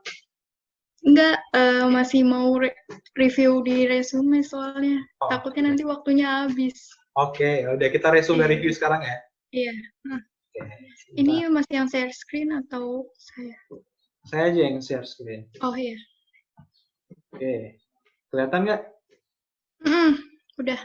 Enggak, 1.02 1.42
eh, 1.54 1.84
masih 1.90 2.22
mau 2.22 2.54
re- 2.54 2.74
review 3.18 3.66
di 3.66 3.86
resume 3.86 4.46
soalnya. 4.46 5.02
Oh, 5.18 5.26
Takutnya 5.26 5.74
nanti 5.74 5.82
waktunya 5.82 6.46
habis. 6.46 6.86
oke 7.18 7.66
udah 7.66 7.88
kita 7.90 8.14
resume 8.14 8.46
Iya. 8.46 8.50
review 8.52 8.70
sekarang 8.70 9.02
ya 9.02 9.16
Iya. 9.50 9.72
Oke, 10.06 10.60
Ini 11.18 11.34
sebentar. 11.34 11.50
masih 11.50 11.72
yang 11.74 11.88
share 11.90 12.12
screen 12.14 12.50
atau 12.54 13.10
saya? 13.18 13.56
Saya 14.26 14.50
aja 14.50 14.60
yang 14.60 14.76
share 14.78 15.02
screen 15.02 15.46
Oh 15.60 15.72
iya. 15.72 15.96
oke 17.30 17.54
kelihatan 18.28 18.60
nggak 18.64 18.82
Mm, 19.76 20.12
udah. 20.58 20.80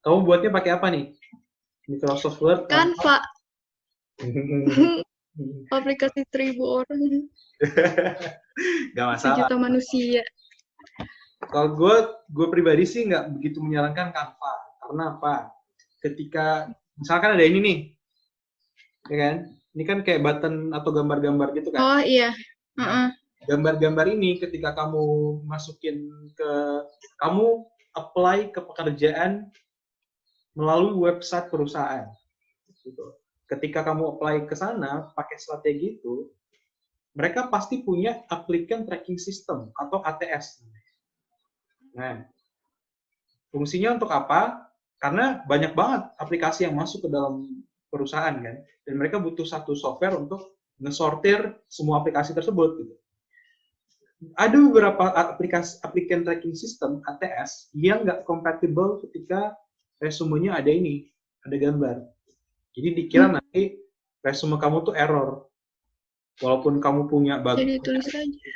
kamu 0.00 0.18
buatnya 0.22 0.50
pakai 0.50 0.70
apa 0.72 0.86
nih 0.88 1.12
Microsoft 1.86 2.38
Word 2.38 2.60
Kan, 2.66 2.94
Pak, 2.96 3.20
aplikasi 5.76 6.24
seribu 6.30 6.80
orang, 6.80 7.28
Gak 8.94 9.06
masalah. 9.06 9.36
sejuta 9.36 9.54
manusia. 9.54 10.22
Kalau 11.46 11.76
gue, 11.76 11.94
gue 12.26 12.46
pribadi 12.48 12.88
sih 12.88 13.04
nggak 13.04 13.36
begitu 13.36 13.60
menyarankan 13.60 14.10
Canva. 14.10 14.54
Karena 14.80 15.04
apa? 15.14 15.34
Ketika, 16.00 16.66
misalkan 16.96 17.36
ada 17.36 17.44
ini 17.44 17.58
nih, 17.60 17.78
ya 19.06 19.16
kan? 19.20 19.34
Ini 19.76 19.84
kan 19.84 20.00
kayak 20.00 20.24
button 20.24 20.72
atau 20.72 20.88
gambar-gambar 20.88 21.52
gitu 21.52 21.68
kan. 21.68 21.80
Oh 21.84 22.00
iya. 22.00 22.32
Heeh. 22.80 23.12
Gambar-gambar 23.44 24.08
ini 24.08 24.40
ketika 24.40 24.72
kamu 24.72 25.04
masukin 25.44 26.08
ke, 26.32 26.50
kamu 27.20 27.68
apply 27.92 28.56
ke 28.56 28.64
pekerjaan 28.64 29.52
melalui 30.56 30.96
website 30.96 31.52
perusahaan. 31.52 32.08
Gitu. 32.80 33.04
Ketika 33.44 33.84
kamu 33.84 34.16
apply 34.16 34.48
ke 34.48 34.56
sana 34.56 35.12
pakai 35.12 35.36
strategi 35.36 36.00
itu, 36.00 36.32
mereka 37.12 37.52
pasti 37.52 37.84
punya 37.84 38.24
applicant 38.32 38.88
tracking 38.88 39.20
system 39.20 39.68
atau 39.76 40.00
ATS. 40.00 40.64
Nah, 41.92 42.24
fungsinya 43.52 44.00
untuk 44.00 44.08
apa? 44.08 44.72
Karena 44.96 45.44
banyak 45.44 45.76
banget 45.76 46.08
aplikasi 46.16 46.64
yang 46.64 46.80
masuk 46.80 47.04
ke 47.04 47.08
dalam 47.12 47.44
perusahaan 47.88 48.34
kan, 48.34 48.56
dan 48.84 48.94
mereka 48.94 49.22
butuh 49.22 49.46
satu 49.46 49.74
software 49.74 50.16
untuk 50.18 50.58
ngesortir 50.82 51.56
semua 51.70 52.04
aplikasi 52.04 52.36
tersebut 52.36 52.70
gitu. 52.84 52.94
ada 54.40 54.56
beberapa 54.56 55.12
aplikasi 55.12 55.76
applicant 55.84 56.24
tracking 56.24 56.56
system 56.56 57.04
ATS 57.04 57.68
yang 57.76 58.04
nggak 58.04 58.24
kompatibel 58.24 58.96
ketika 59.04 59.52
resumenya 60.00 60.56
ada 60.56 60.72
ini, 60.72 61.08
ada 61.44 61.56
gambar. 61.56 61.96
Jadi 62.76 62.88
dikira 62.92 63.28
hmm. 63.28 63.34
nanti 63.40 63.62
resume 64.24 64.56
kamu 64.60 64.88
tuh 64.88 64.94
error. 64.96 65.48
Walaupun 66.44 66.84
kamu 66.84 67.08
punya 67.08 67.40
bagus. 67.40 67.64
Jadi 67.64 67.76
tulis 67.80 68.08
aja. 68.12 68.52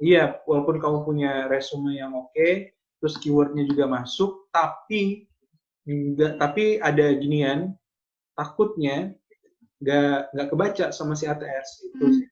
Iya, 0.00 0.24
walaupun 0.48 0.80
kamu 0.80 0.98
punya 1.06 1.46
resume 1.46 1.94
yang 1.94 2.16
oke, 2.16 2.32
okay, 2.32 2.74
terus 2.98 3.20
keywordnya 3.20 3.68
juga 3.68 3.84
masuk, 3.84 4.48
tapi 4.48 5.28
enggak, 5.84 6.40
tapi 6.40 6.80
ada 6.80 7.12
ginian, 7.20 7.76
takutnya 8.34 9.14
nggak 9.80 10.36
nggak 10.36 10.48
kebaca 10.52 10.86
sama 10.92 11.16
si 11.16 11.24
ATS 11.24 11.88
itu. 11.88 12.04
Hmm. 12.04 12.22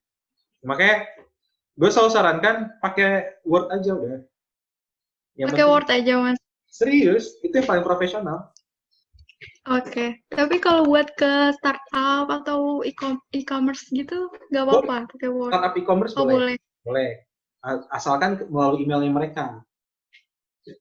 Makanya 0.69 1.05
gue 1.79 1.89
selalu 1.89 2.09
sarankan 2.13 2.55
pakai 2.83 3.41
Word 3.47 3.73
aja 3.73 3.91
udah. 3.95 4.21
Pakai 5.49 5.65
Word 5.65 5.89
aja 5.89 6.13
mas. 6.19 6.39
Serius, 6.69 7.41
itu 7.41 7.55
yang 7.55 7.65
paling 7.65 7.81
profesional. 7.81 8.53
Oke, 9.69 9.91
okay. 9.91 10.09
tapi 10.33 10.59
kalau 10.59 10.83
buat 10.83 11.13
ke 11.15 11.55
startup 11.55 12.27
atau 12.27 12.83
e-commerce 13.31 13.87
gitu 13.93 14.27
nggak 14.51 14.63
apa-apa 14.67 14.95
pakai 15.15 15.29
Word. 15.31 15.51
Startup 15.51 15.73
e-commerce 15.79 16.13
oh, 16.19 16.27
boleh. 16.27 16.55
Boleh. 16.83 17.23
Asalkan 17.91 18.39
melalui 18.51 18.83
emailnya 18.87 19.11
mereka. 19.11 19.45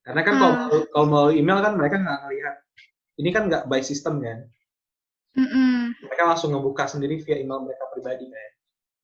Karena 0.05 0.23
kan 0.27 0.35
kalau 0.37 0.55
uh. 0.55 0.85
kalau 0.91 1.07
melalui 1.07 1.35
email 1.41 1.63
kan 1.63 1.75
mereka 1.79 1.97
nggak 2.03 2.21
ngelihat. 2.27 2.57
Ini 3.19 3.29
kan 3.35 3.43
nggak 3.51 3.65
by 3.67 3.83
system 3.83 4.21
kan. 4.23 4.47
Mm 5.39 5.49
-mm. 5.49 5.79
Mereka 6.03 6.23
langsung 6.27 6.51
ngebuka 6.51 6.91
sendiri 6.91 7.23
via 7.23 7.39
email 7.39 7.63
mereka 7.63 7.87
pribadi 7.95 8.27
kan 8.27 8.51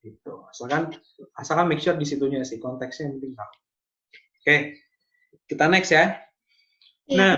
gitu 0.05 0.33
asalkan 0.53 0.93
asalkan 1.41 1.65
make 1.65 1.81
sure 1.81 1.97
di 1.97 2.05
situnya 2.05 2.45
sih 2.45 2.61
konteksnya 2.61 3.09
yang 3.09 3.17
penting 3.17 3.33
tahu 3.33 3.51
oke 4.45 4.57
kita 5.49 5.65
next 5.65 5.89
ya 5.89 6.21
yeah. 7.09 7.17
nah 7.17 7.35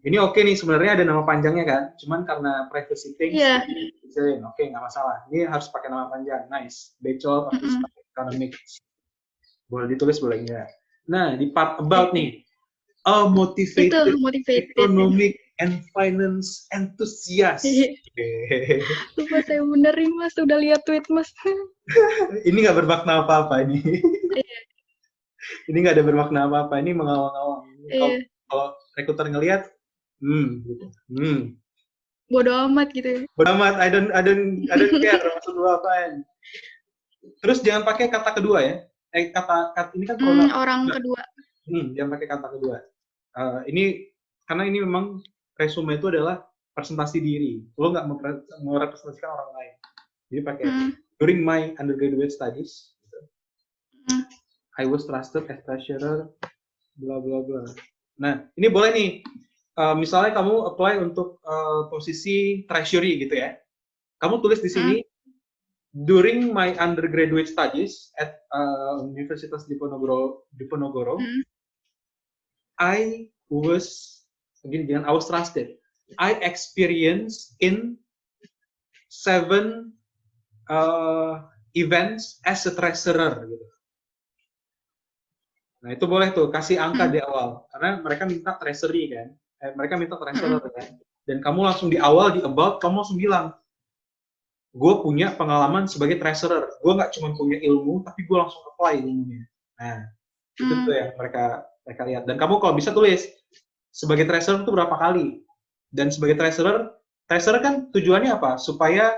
ini 0.00 0.16
oke 0.16 0.32
okay 0.32 0.42
nih 0.48 0.56
sebenarnya 0.56 0.96
ada 0.96 1.04
nama 1.04 1.22
panjangnya 1.28 1.64
kan 1.68 1.82
cuman 2.00 2.24
karena 2.24 2.52
privacy 2.72 3.12
things 3.20 3.36
yeah. 3.36 3.60
oke 4.40 4.56
okay, 4.56 4.72
nggak 4.72 4.80
masalah 4.80 5.28
ini 5.28 5.44
harus 5.44 5.68
pakai 5.68 5.92
nama 5.92 6.08
panjang 6.08 6.48
nice 6.48 6.96
bachelor 7.04 7.52
of 7.52 7.60
mm 7.60 7.68
-hmm. 7.68 7.84
economics 8.16 8.80
boleh 9.68 9.86
ditulis 9.92 10.16
boleh 10.16 10.40
enggak 10.40 10.72
nah 11.04 11.36
di 11.36 11.52
part 11.52 11.76
about 11.78 12.16
nih 12.16 12.40
a 13.06 13.30
motivated, 13.30 13.94
Itu, 13.94 14.18
motivated. 14.18 14.74
economic 14.74 15.38
and 15.60 15.84
finance 15.92 16.68
enthusiast. 16.72 17.64
Lupa 19.16 19.38
saya 19.44 19.64
benerin 19.64 20.12
mas, 20.16 20.36
udah 20.36 20.58
lihat 20.60 20.84
tweet 20.84 21.04
mas. 21.08 21.32
ini 22.48 22.64
nggak 22.64 22.76
bermakna 22.76 23.24
apa-apa 23.24 23.64
ini. 23.64 23.80
Iya. 24.36 24.58
ini 25.70 25.76
nggak 25.82 25.96
ada 25.96 26.04
bermakna 26.04 26.38
apa-apa, 26.50 26.74
ini 26.82 26.90
mengawang-awang. 26.92 27.64
Iya. 27.88 28.26
Kalau 28.46 28.66
rekruter 28.98 29.26
ngelihat, 29.30 29.62
hmm, 30.22 30.48
gitu. 30.66 30.86
hmm. 31.14 31.38
Bodo 32.26 32.52
amat 32.66 32.90
gitu. 32.90 33.24
Bodo 33.38 33.54
amat, 33.54 33.78
I 33.78 33.88
don't, 33.88 34.10
I 34.10 34.20
don't, 34.22 34.66
I 34.70 34.74
don't 34.76 34.98
care 34.98 35.22
maksud 35.38 35.54
lu 35.54 35.66
apaan. 35.70 36.26
Terus 37.42 37.62
jangan 37.62 37.86
pakai 37.86 38.10
kata 38.10 38.38
kedua 38.38 38.58
ya. 38.62 38.74
Eh 39.14 39.30
kata, 39.30 39.72
kata 39.74 39.90
ini 39.94 40.04
kan 40.10 40.18
hmm, 40.18 40.50
orang 40.52 40.90
kedua. 40.90 41.22
Hmm, 41.66 41.94
jangan 41.94 42.10
pakai 42.18 42.28
kata 42.30 42.46
kedua. 42.58 42.76
Uh, 43.36 43.60
ini 43.70 44.10
karena 44.46 44.64
ini 44.66 44.78
memang 44.82 45.22
resume 45.56 45.96
itu 45.96 46.08
adalah 46.12 46.44
presentasi 46.76 47.18
diri. 47.24 47.64
Lo 47.80 47.92
nggak 47.92 48.06
merepresentasikan 48.60 49.30
orang 49.32 49.50
lain. 49.56 49.74
Jadi 50.28 50.40
pakai 50.44 50.64
hmm. 50.66 50.90
during 51.22 51.40
my 51.40 51.72
undergraduate 51.80 52.34
studies, 52.34 52.92
gitu. 53.00 53.18
hmm. 54.12 54.24
I 54.76 54.84
was 54.84 55.08
trusted 55.08 55.48
as 55.48 55.64
treasurer, 55.64 56.28
bla 57.00 57.16
bla 57.22 57.40
bla. 57.40 57.62
Nah, 58.20 58.44
ini 58.60 58.68
boleh 58.68 58.90
nih. 58.92 59.10
Uh, 59.76 59.92
misalnya 59.92 60.32
kamu 60.32 60.72
apply 60.72 61.04
untuk 61.04 61.36
uh, 61.44 61.92
posisi 61.92 62.64
treasury 62.64 63.20
gitu 63.20 63.36
ya. 63.36 63.60
Kamu 64.24 64.40
tulis 64.40 64.64
di 64.64 64.72
sini 64.72 64.96
hmm. 65.04 66.08
during 66.08 66.48
my 66.48 66.72
undergraduate 66.80 67.44
studies 67.44 68.08
at 68.16 68.40
uh, 68.56 69.04
Universitas 69.04 69.68
Diponegoro, 69.68 70.48
Diponegoro, 70.56 71.20
hmm. 71.20 71.44
I 72.80 73.28
was 73.52 74.15
begini 74.66 74.84
dengan 74.90 75.06
I 75.06 75.12
was 75.14 75.30
trusted. 75.30 75.78
I 76.18 76.38
experience 76.42 77.54
in 77.62 77.98
seven 79.10 79.96
uh, 80.70 81.46
events 81.74 82.42
as 82.46 82.66
a 82.66 82.72
treasurer 82.74 83.46
gitu. 83.46 83.66
Nah 85.86 85.90
itu 85.94 86.04
boleh 86.06 86.34
tuh 86.34 86.50
kasih 86.50 86.82
angka 86.82 87.06
di 87.10 87.22
awal 87.22 87.66
karena 87.70 88.02
mereka 88.02 88.24
minta 88.26 88.58
treasury 88.58 89.12
kan, 89.12 89.28
eh, 89.62 89.72
mereka 89.78 89.94
minta 89.94 90.18
treasurer 90.18 90.62
kan. 90.62 90.98
Dan 91.26 91.42
kamu 91.42 91.60
langsung 91.66 91.90
di 91.90 91.98
awal 91.98 92.38
di 92.38 92.40
about 92.42 92.78
kamu 92.78 93.02
langsung 93.02 93.18
bilang, 93.18 93.54
gue 94.74 94.94
punya 95.02 95.34
pengalaman 95.34 95.90
sebagai 95.90 96.22
treasurer. 96.22 96.70
Gue 96.82 96.92
nggak 96.94 97.10
cuma 97.18 97.34
punya 97.34 97.58
ilmu, 97.62 98.02
tapi 98.06 98.26
gue 98.26 98.36
langsung 98.38 98.62
apply 98.74 99.02
ilmunya. 99.02 99.42
Nah 99.78 100.06
itu 100.56 100.72
tuh 100.86 100.94
yang 100.94 101.10
mereka 101.14 101.66
mereka 101.86 102.02
lihat. 102.02 102.22
Dan 102.26 102.36
kamu 102.38 102.58
kalau 102.58 102.74
bisa 102.74 102.90
tulis 102.90 103.26
sebagai 103.96 104.28
treasurer 104.28 104.60
itu 104.60 104.72
berapa 104.76 104.92
kali? 104.92 105.40
Dan 105.88 106.12
sebagai 106.12 106.36
treasurer 106.36 106.92
treasurer 107.24 107.64
kan 107.64 107.88
tujuannya 107.96 108.36
apa? 108.36 108.60
Supaya 108.60 109.16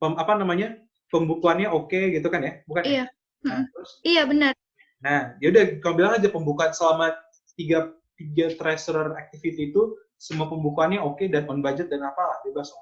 pem, 0.00 0.16
apa 0.16 0.32
namanya? 0.40 0.80
Pembukuannya 1.12 1.68
oke 1.68 1.92
okay, 1.92 2.16
gitu 2.16 2.32
kan 2.32 2.40
ya? 2.40 2.64
Bukan 2.64 2.82
ya? 2.82 2.88
iya. 2.88 3.04
Nah, 3.44 3.60
terus, 3.68 3.90
iya 4.08 4.22
benar. 4.24 4.56
Nah 5.04 5.36
ya 5.36 5.52
udah 5.52 5.64
kau 5.84 5.92
bilang 5.92 6.16
aja 6.16 6.32
pembukaan 6.32 6.72
selama 6.72 7.12
tiga 7.60 7.92
tiga 8.16 8.56
treasurer 8.56 9.12
activity 9.20 9.68
itu 9.68 9.92
semua 10.16 10.48
pembukuannya 10.48 10.96
oke 10.96 11.20
okay, 11.20 11.26
dan 11.28 11.44
on 11.52 11.60
budget 11.60 11.92
dan 11.92 12.00
apa 12.08 12.40
bebas 12.48 12.72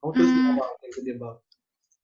kamu 0.00 0.12
terus 0.12 0.28
hmm. 0.28 0.36
di 0.36 0.42
awal 0.52 0.68
itu 0.84 1.00
di 1.00 1.12
about. 1.16 1.38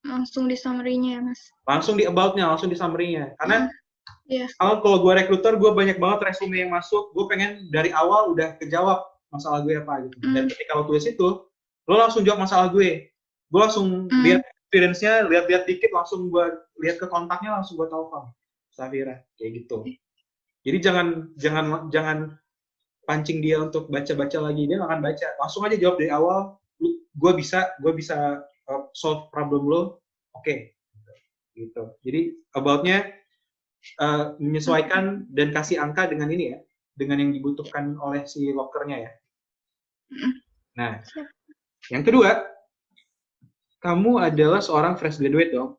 Langsung 0.06 0.44
di 0.48 0.56
summary-nya 0.56 1.10
ya 1.18 1.20
mas. 1.20 1.40
Langsung 1.68 1.94
di 2.00 2.04
about-nya 2.08 2.48
langsung 2.48 2.72
di 2.72 2.78
summary-nya. 2.78 3.36
Karena 3.36 3.68
hmm 3.68 3.85
Yeah. 4.26 4.50
Kalau 4.58 4.82
kalau 4.82 4.98
gue 5.06 5.12
rekruter, 5.22 5.54
gue 5.54 5.70
banyak 5.70 5.98
banget 6.02 6.34
resume 6.34 6.58
yang 6.58 6.74
masuk. 6.74 7.14
Gue 7.14 7.30
pengen 7.30 7.70
dari 7.70 7.94
awal 7.94 8.34
udah 8.34 8.58
kejawab 8.58 9.06
masalah 9.30 9.62
gue 9.62 9.78
apa 9.78 10.06
gitu. 10.06 10.16
Mm. 10.22 10.34
Dan 10.34 10.44
ketika 10.50 10.72
lo 10.78 10.84
tulis 10.86 11.06
itu, 11.06 11.28
lo 11.86 11.94
langsung 11.94 12.26
jawab 12.26 12.46
masalah 12.46 12.70
gue. 12.74 13.10
Gue 13.50 13.60
langsung 13.60 14.10
mm. 14.10 14.22
lihat 14.26 14.42
experience-nya, 14.66 15.30
lihat-lihat 15.30 15.62
dikit, 15.70 15.94
langsung 15.94 16.26
gue 16.30 16.46
lihat 16.82 16.98
ke 16.98 17.06
kontaknya, 17.06 17.62
langsung 17.62 17.78
gue 17.78 17.86
telepon. 17.86 18.30
Safira, 18.74 19.22
kayak 19.38 19.62
gitu. 19.62 19.86
Jadi 20.66 20.78
jangan 20.82 21.06
jangan 21.38 21.66
jangan 21.94 22.18
pancing 23.06 23.38
dia 23.38 23.62
untuk 23.62 23.86
baca-baca 23.86 24.38
lagi. 24.42 24.66
Dia 24.66 24.82
akan 24.82 25.00
baca. 25.00 25.26
Langsung 25.38 25.62
aja 25.62 25.78
jawab 25.78 25.96
dari 26.02 26.10
awal. 26.10 26.58
Gue 27.16 27.32
bisa, 27.32 27.72
gue 27.80 27.94
bisa 27.94 28.42
uh, 28.68 28.82
solve 28.92 29.30
problem 29.30 29.64
lo. 29.70 30.02
Oke. 30.34 30.42
Okay. 30.42 30.58
Gitu. 31.56 31.82
Jadi 32.04 32.20
about-nya 32.52 33.06
uh, 34.00 34.34
menyesuaikan 34.42 35.28
dan 35.30 35.54
kasih 35.54 35.80
angka 35.80 36.10
dengan 36.10 36.30
ini 36.32 36.56
ya, 36.56 36.58
dengan 36.96 37.22
yang 37.22 37.30
dibutuhkan 37.32 37.96
oleh 38.00 38.26
si 38.26 38.50
lockernya 38.50 39.08
ya. 39.08 39.12
Nah, 40.76 41.00
yang 41.90 42.02
kedua, 42.02 42.46
kamu 43.80 44.18
adalah 44.22 44.58
seorang 44.58 44.98
fresh 44.98 45.22
graduate 45.22 45.54
dong. 45.54 45.78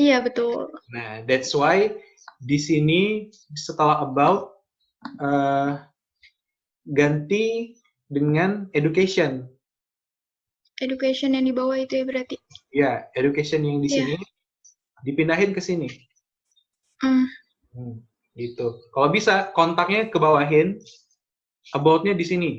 Iya 0.00 0.24
betul. 0.24 0.72
Nah, 0.88 1.20
that's 1.28 1.52
why 1.52 1.92
di 2.40 2.56
sini 2.56 3.28
setelah 3.52 4.00
about 4.02 4.56
uh, 5.20 5.84
ganti 6.88 7.76
dengan 8.08 8.72
education. 8.72 9.46
Education 10.80 11.36
yang 11.36 11.46
di 11.46 11.54
bawah 11.54 11.76
itu 11.78 12.02
ya 12.02 12.04
berarti? 12.08 12.36
Ya, 12.72 12.92
education 13.14 13.62
yang 13.62 13.84
di 13.84 13.92
yeah. 13.92 13.96
sini 14.02 14.16
dipindahin 15.06 15.52
ke 15.52 15.60
sini. 15.60 15.86
Hmm. 17.02 17.26
hmm. 17.74 17.94
Gitu. 18.32 18.66
Kalau 18.94 19.08
bisa 19.12 19.52
kontaknya 19.52 20.08
ke 20.08 20.16
bawahin, 20.16 20.80
aboutnya 21.76 22.16
di 22.16 22.24
sini, 22.24 22.50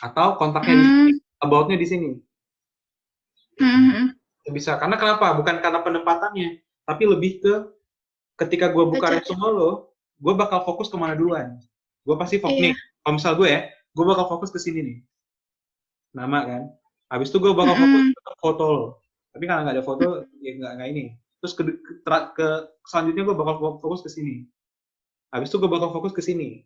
atau 0.00 0.38
kontaknya 0.40 0.74
hmm. 0.74 0.80
di 0.80 0.88
sini, 0.88 1.12
aboutnya 1.44 1.76
di 1.76 1.86
sini. 1.86 2.10
Hmm. 3.60 4.16
Bisa. 4.48 4.80
Karena 4.80 4.96
kenapa? 4.96 5.36
Bukan 5.36 5.60
karena 5.60 5.84
penempatannya, 5.84 6.62
tapi 6.88 7.02
lebih 7.04 7.44
ke 7.44 7.54
ketika 8.40 8.72
gue 8.72 8.84
buka 8.88 9.12
resume 9.12 9.46
lo, 9.52 9.70
gue 10.18 10.34
bakal 10.34 10.64
fokus 10.64 10.88
ke 10.88 10.96
mana 10.96 11.12
duluan. 11.12 11.60
Gue 12.06 12.16
pasti 12.16 12.40
fokus 12.40 12.56
iya. 12.56 12.72
nih. 12.72 12.74
Kalau 13.04 13.14
misal 13.20 13.32
gue 13.36 13.48
ya, 13.50 13.60
gue 13.68 14.04
bakal 14.08 14.26
fokus 14.30 14.48
ke 14.48 14.58
sini 14.62 14.80
nih. 14.80 14.98
Nama 16.16 16.38
kan. 16.48 16.62
Habis 17.12 17.28
itu 17.28 17.38
gue 17.42 17.52
bakal 17.52 17.76
fokus 17.76 18.04
ke 18.14 18.32
foto 18.40 18.64
lo. 18.72 18.86
Tapi 19.36 19.44
kalau 19.50 19.60
nggak 19.66 19.76
ada 19.76 19.84
foto, 19.84 20.06
ya 20.40 20.52
nggak 20.56 20.72
nggak 20.80 20.88
ini 20.94 21.04
terus 21.44 21.52
ke, 21.52 21.62
ke, 21.76 22.16
ke 22.32 22.48
selanjutnya 22.88 23.28
gue 23.28 23.36
bakal 23.36 23.76
fokus 23.84 24.00
ke 24.00 24.08
sini 24.08 24.48
habis 25.28 25.52
itu 25.52 25.60
gue 25.60 25.68
bakal 25.68 25.92
fokus 25.92 26.16
ke 26.16 26.24
sini 26.24 26.64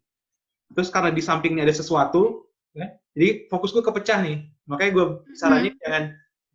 terus 0.70 0.94
karena 0.94 1.10
di 1.10 1.18
sampingnya 1.18 1.66
ada 1.66 1.74
sesuatu 1.74 2.46
ya, 2.78 2.86
jadi 3.18 3.50
fokus 3.50 3.74
gue 3.74 3.82
kepecah 3.82 4.22
nih 4.22 4.46
makanya 4.70 4.90
gue 4.94 5.06
sarannya 5.34 5.74
hmm. 5.74 5.82
jangan 5.82 6.04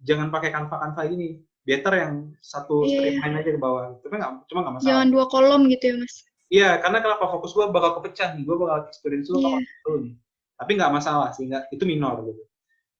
jangan 0.07 0.27
pakai 0.31 0.49
kanva 0.55 0.75
kanva 0.79 1.03
ini 1.11 1.43
better 1.63 1.93
yang 1.95 2.13
satu 2.43 2.83
Iya. 2.83 2.91
streamline 2.99 3.35
aja 3.39 3.49
ke 3.55 3.59
bawah. 3.59 3.95
Tapi 4.03 4.15
nggak, 4.19 4.31
cuma 4.51 4.59
nggak 4.67 4.73
masalah. 4.79 4.89
Jangan 4.91 5.07
dua 5.09 5.25
kolom 5.31 5.61
gitu 5.71 5.83
ya 5.83 5.95
mas. 5.95 6.15
Iya, 6.53 6.69
karena 6.85 6.97
kenapa 7.01 7.25
fokus 7.33 7.51
gue 7.55 7.65
bakal 7.71 7.91
kepecah 7.97 8.37
nih, 8.37 8.43
gue 8.45 8.55
bakal 8.59 8.77
experience 8.85 9.31
lu 9.31 9.41
bakal 9.41 9.59
nih. 10.03 10.13
Tapi 10.59 10.71
nggak 10.77 10.91
masalah 10.93 11.33
sih, 11.33 11.49
nggak 11.49 11.73
itu 11.73 11.83
minor 11.87 12.21
gitu. 12.29 12.43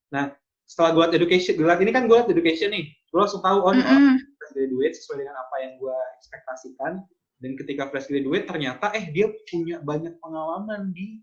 Nah, 0.10 0.34
setelah 0.66 0.90
gue 0.96 1.02
liat 1.06 1.14
education, 1.14 1.54
gue 1.60 1.68
liat 1.68 1.82
ini 1.84 1.92
kan 1.94 2.10
gue 2.10 2.16
liat 2.18 2.32
education 2.32 2.74
nih, 2.74 2.90
gue 2.90 3.20
langsung 3.20 3.44
tahu 3.46 3.62
oh 3.62 3.66
orang 3.70 3.84
Mm-mm. 3.84 4.16
Fresh 4.54 4.70
graduate 4.70 4.94
sesuai 4.94 5.18
dengan 5.26 5.36
apa 5.42 5.56
yang 5.66 5.74
gue 5.82 5.98
ekspektasikan. 6.22 6.94
Dan 7.42 7.58
ketika 7.58 7.90
fresh 7.90 8.08
graduate 8.08 8.46
ternyata 8.46 8.94
eh 8.94 9.10
dia 9.10 9.28
punya 9.50 9.82
banyak 9.82 10.16
pengalaman 10.22 10.94
di 10.94 11.20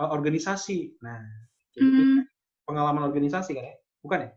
uh, 0.00 0.08
organisasi. 0.08 0.96
Nah, 1.04 1.20
Mm. 1.72 2.28
pengalaman 2.68 3.08
organisasi 3.08 3.56
kan 3.56 3.64
ya? 3.64 3.74
Bukan 4.04 4.28
ya? 4.28 4.30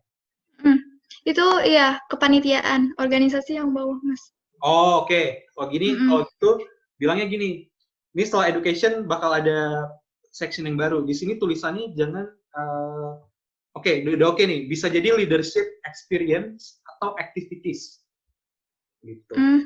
Itu 1.27 1.45
iya 1.67 1.99
kepanitiaan 2.07 2.95
organisasi 2.95 3.59
yang 3.59 3.75
bawah 3.75 3.99
mas. 4.07 4.31
Oh 4.63 5.03
oke, 5.03 5.43
kalau 5.51 5.67
gini, 5.67 5.91
Mm-mm. 5.91 6.07
kalau 6.07 6.21
gitu 6.31 6.49
bilangnya 6.95 7.27
gini. 7.27 7.67
Ini 8.15 8.23
setelah 8.23 8.55
education 8.55 9.03
bakal 9.03 9.35
ada 9.35 9.91
section 10.31 10.63
yang 10.63 10.79
baru. 10.79 11.03
Di 11.03 11.11
sini 11.11 11.35
tulisannya 11.35 11.91
jangan, 11.99 12.23
eh, 12.31 13.11
oke, 13.75 13.91
udah, 14.07 14.13
udah 14.15 14.27
oke 14.31 14.43
nih. 14.47 14.71
Bisa 14.71 14.87
jadi 14.87 15.11
leadership 15.11 15.67
experience 15.83 16.79
atau 16.95 17.19
activities, 17.19 17.99
gitu. 19.05 19.33
Mm. 19.37 19.61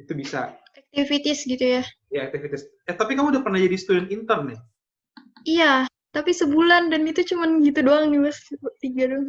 Itu 0.00 0.12
bisa. 0.16 0.56
Activities 0.72 1.44
gitu 1.44 1.64
ya. 1.78 1.82
Ya 2.08 2.26
activities. 2.26 2.64
Eh 2.88 2.96
tapi 2.96 3.12
kamu 3.14 3.36
udah 3.36 3.42
pernah 3.44 3.60
jadi 3.60 3.76
student 3.76 4.08
intern 4.08 4.56
ya? 4.56 4.58
Iya. 5.44 5.72
Tapi 6.16 6.32
sebulan 6.32 6.88
dan 6.88 7.04
itu 7.04 7.20
cuman 7.22 7.60
gitu 7.60 7.84
doang 7.84 8.08
nih 8.08 8.20
mas. 8.24 8.40
Tiga 8.80 9.12
doang. 9.12 9.28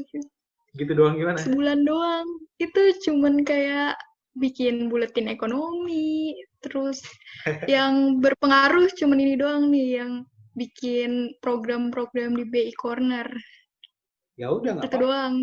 Gitu 0.73 0.91
doang 0.95 1.19
gimana? 1.19 1.37
Sebulan 1.37 1.83
doang. 1.83 2.27
Itu 2.55 2.95
cuman 3.03 3.43
kayak 3.43 3.99
bikin 4.39 4.87
buletin 4.87 5.27
ekonomi. 5.27 6.39
Terus 6.63 7.03
yang 7.71 8.23
berpengaruh 8.23 8.87
cuman 8.95 9.19
ini 9.19 9.35
doang 9.35 9.67
nih 9.67 9.99
yang 9.99 10.11
bikin 10.55 11.35
program-program 11.43 12.35
di 12.35 12.45
BI 12.47 12.73
Corner. 12.75 13.27
Ya 14.39 14.51
udah 14.55 14.79
nggak 14.79 14.87
apa-apa, 14.87 15.03
doang. 15.03 15.33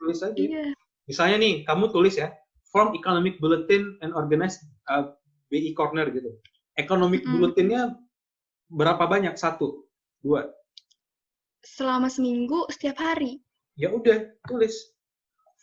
tulis 0.00 0.20
aja. 0.24 0.36
Iya. 0.36 0.72
Misalnya 1.06 1.36
nih, 1.38 1.54
kamu 1.68 1.92
tulis 1.92 2.16
ya, 2.18 2.34
form 2.76 2.92
economic 2.92 3.40
bulletin 3.40 3.96
and 4.04 4.12
organize 4.12 4.60
uh, 4.92 5.16
BI 5.48 5.72
corner 5.72 6.12
gitu. 6.12 6.28
Economic 6.76 7.24
Mm. 7.24 7.32
bulletinnya 7.40 7.96
berapa 8.68 9.00
banyak? 9.08 9.32
Satu, 9.40 9.88
dua. 10.20 10.44
Selama 11.64 12.12
seminggu 12.12 12.68
setiap 12.68 13.00
hari. 13.00 13.40
Ya 13.80 13.88
udah, 13.88 14.28
tulis 14.44 14.92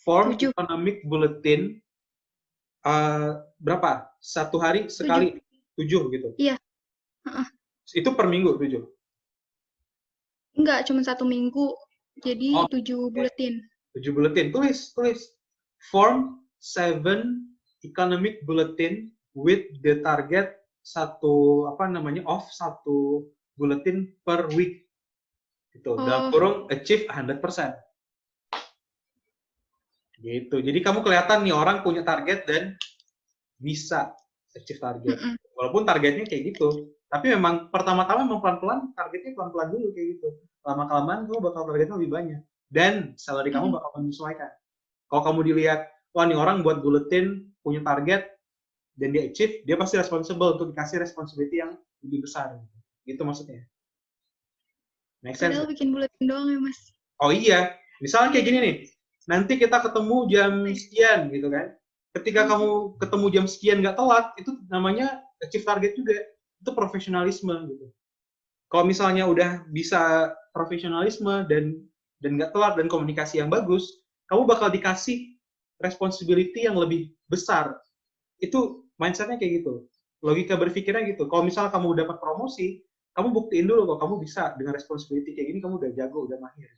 form 0.02 0.34
Tujuh. 0.34 0.58
economic 0.58 1.06
bulletin 1.06 1.78
uh, 2.82 3.45
berapa? 3.62 4.10
Satu 4.17 4.58
hari 4.58 4.89
sekali 4.89 5.38
tujuh, 5.78 6.10
gitu. 6.10 6.34
Iya. 6.41 6.58
Heeh. 7.30 7.47
Itu 7.93 8.17
per 8.17 8.26
minggu 8.26 8.58
tujuh. 8.58 8.82
Enggak, 10.58 10.89
cuma 10.89 11.06
satu 11.06 11.30
minggu. 11.30 11.78
Jadi 12.26 12.58
Oh, 12.58 12.65
tujuh 12.73 13.13
buletin. 13.13 13.62
Tujuh 13.93 14.12
bulletin. 14.17 14.49
Tulis, 14.49 14.93
tulis. 14.97 15.21
Form 15.93 16.42
seven 16.63 17.52
economic 17.84 18.39
bulletin 18.47 19.12
with 19.36 19.67
the 19.84 19.99
target 19.99 20.56
satu 20.80 21.67
apa 21.67 21.91
namanya 21.91 22.23
off 22.23 22.47
satu 22.56 23.28
bulletin 23.60 24.15
per 24.23 24.47
week. 24.56 24.88
Gitu. 25.76 25.91
Dalam 25.99 26.30
Oh. 26.30 26.32
kurung 26.32 26.56
achieve 26.71 27.04
100%. 27.12 27.76
Gitu. 30.23 30.56
Jadi 30.63 30.80
kamu 30.80 31.04
kelihatan 31.04 31.43
nih 31.43 31.52
orang 31.52 31.84
punya 31.84 32.08
target 32.08 32.47
dan 32.47 32.63
bisa 33.60 34.15
achieve 34.56 34.80
target. 34.80 35.19
Mm-mm. 35.19 35.36
Walaupun 35.60 35.84
targetnya 35.84 36.23
kayak 36.23 36.56
gitu. 36.56 36.95
Tapi 37.12 37.30
memang 37.36 37.69
pertama-tama 37.69 38.23
memang 38.26 38.39
pelan-pelan, 38.41 38.80
targetnya 38.95 39.36
pelan-pelan 39.36 39.69
dulu 39.76 39.91
kayak 39.91 40.08
gitu. 40.17 40.28
Lama-kelamaan 40.63 41.28
kamu 41.28 41.39
bakal 41.43 41.62
targetnya 41.67 41.95
lebih 41.99 42.12
banyak. 42.13 42.41
Dan 42.71 42.93
salary 43.19 43.52
kamu 43.52 43.69
Hmm. 43.69 43.76
bakal 43.78 43.89
menyesuaikan. 43.99 44.49
Kalau 45.12 45.21
kamu 45.21 45.39
dilihat, 45.54 45.92
wah 46.13 46.26
nih 46.30 46.38
orang 46.38 46.62
buat 46.62 46.86
bulletin, 46.86 47.49
punya 47.65 47.82
target, 47.82 48.34
dan 48.97 49.10
dia 49.10 49.26
achieve, 49.26 49.65
dia 49.65 49.76
pasti 49.76 49.97
responsible 49.97 50.56
untuk 50.58 50.73
dikasih 50.73 51.02
responsibility 51.02 51.60
yang 51.60 51.73
lebih 52.06 52.30
besar. 52.30 52.62
Gitu 53.04 53.21
maksudnya. 53.26 53.65
Make 55.26 55.36
sense? 55.36 55.58
Padahal 55.58 55.69
bikin 55.69 55.89
buletin 55.89 56.26
doang 56.30 56.47
ya, 56.52 56.60
Mas. 56.62 56.80
Oh 57.23 57.32
iya, 57.34 57.73
misalnya 58.04 58.36
kayak 58.36 58.45
gini 58.45 58.58
nih, 58.60 58.76
nanti 59.26 59.56
kita 59.56 59.80
ketemu 59.80 60.17
jam 60.30 60.54
sekian 60.67 61.19
gitu 61.32 61.47
kan. 61.49 61.73
Ketika 62.13 62.45
kamu 62.45 62.99
ketemu 63.02 63.26
jam 63.34 63.45
sekian 63.49 63.78
nggak 63.82 63.97
telat, 63.97 64.26
itu 64.38 64.52
namanya 64.69 65.23
achieve 65.41 65.65
target 65.65 65.97
juga. 65.97 66.13
Itu 66.62 66.71
profesionalisme 66.78 67.56
gitu. 67.73 67.89
Kalau 68.69 68.86
misalnya 68.86 69.26
udah 69.26 69.65
bisa 69.73 70.34
profesionalisme 70.54 71.49
dan 71.49 71.82
dan 72.21 72.38
nggak 72.38 72.54
telat 72.54 72.78
dan 72.78 72.88
komunikasi 72.88 73.41
yang 73.41 73.49
bagus, 73.49 74.04
kamu 74.30 74.45
bakal 74.45 74.69
dikasih 74.69 75.33
responsibility 75.84 76.63
yang 76.63 76.80
lebih 76.80 77.12
besar. 77.28 77.76
Itu 78.39 78.88
mindsetnya 78.96 79.36
kayak 79.36 79.62
gitu. 79.62 79.86
Logika 80.24 80.56
berpikirnya 80.56 81.04
gitu. 81.12 81.28
Kalau 81.28 81.43
misalnya 81.43 81.76
kamu 81.76 82.00
dapat 82.00 82.17
promosi, 82.24 82.80
kamu 83.13 83.36
buktiin 83.36 83.67
dulu 83.67 83.93
kalau 83.93 84.00
kamu 84.00 84.15
bisa 84.24 84.56
dengan 84.56 84.74
responsibility 84.74 85.36
kayak 85.36 85.48
gini, 85.52 85.60
kamu 85.60 85.84
udah 85.84 85.91
jago, 85.91 86.26
udah 86.26 86.39
mahir. 86.39 86.72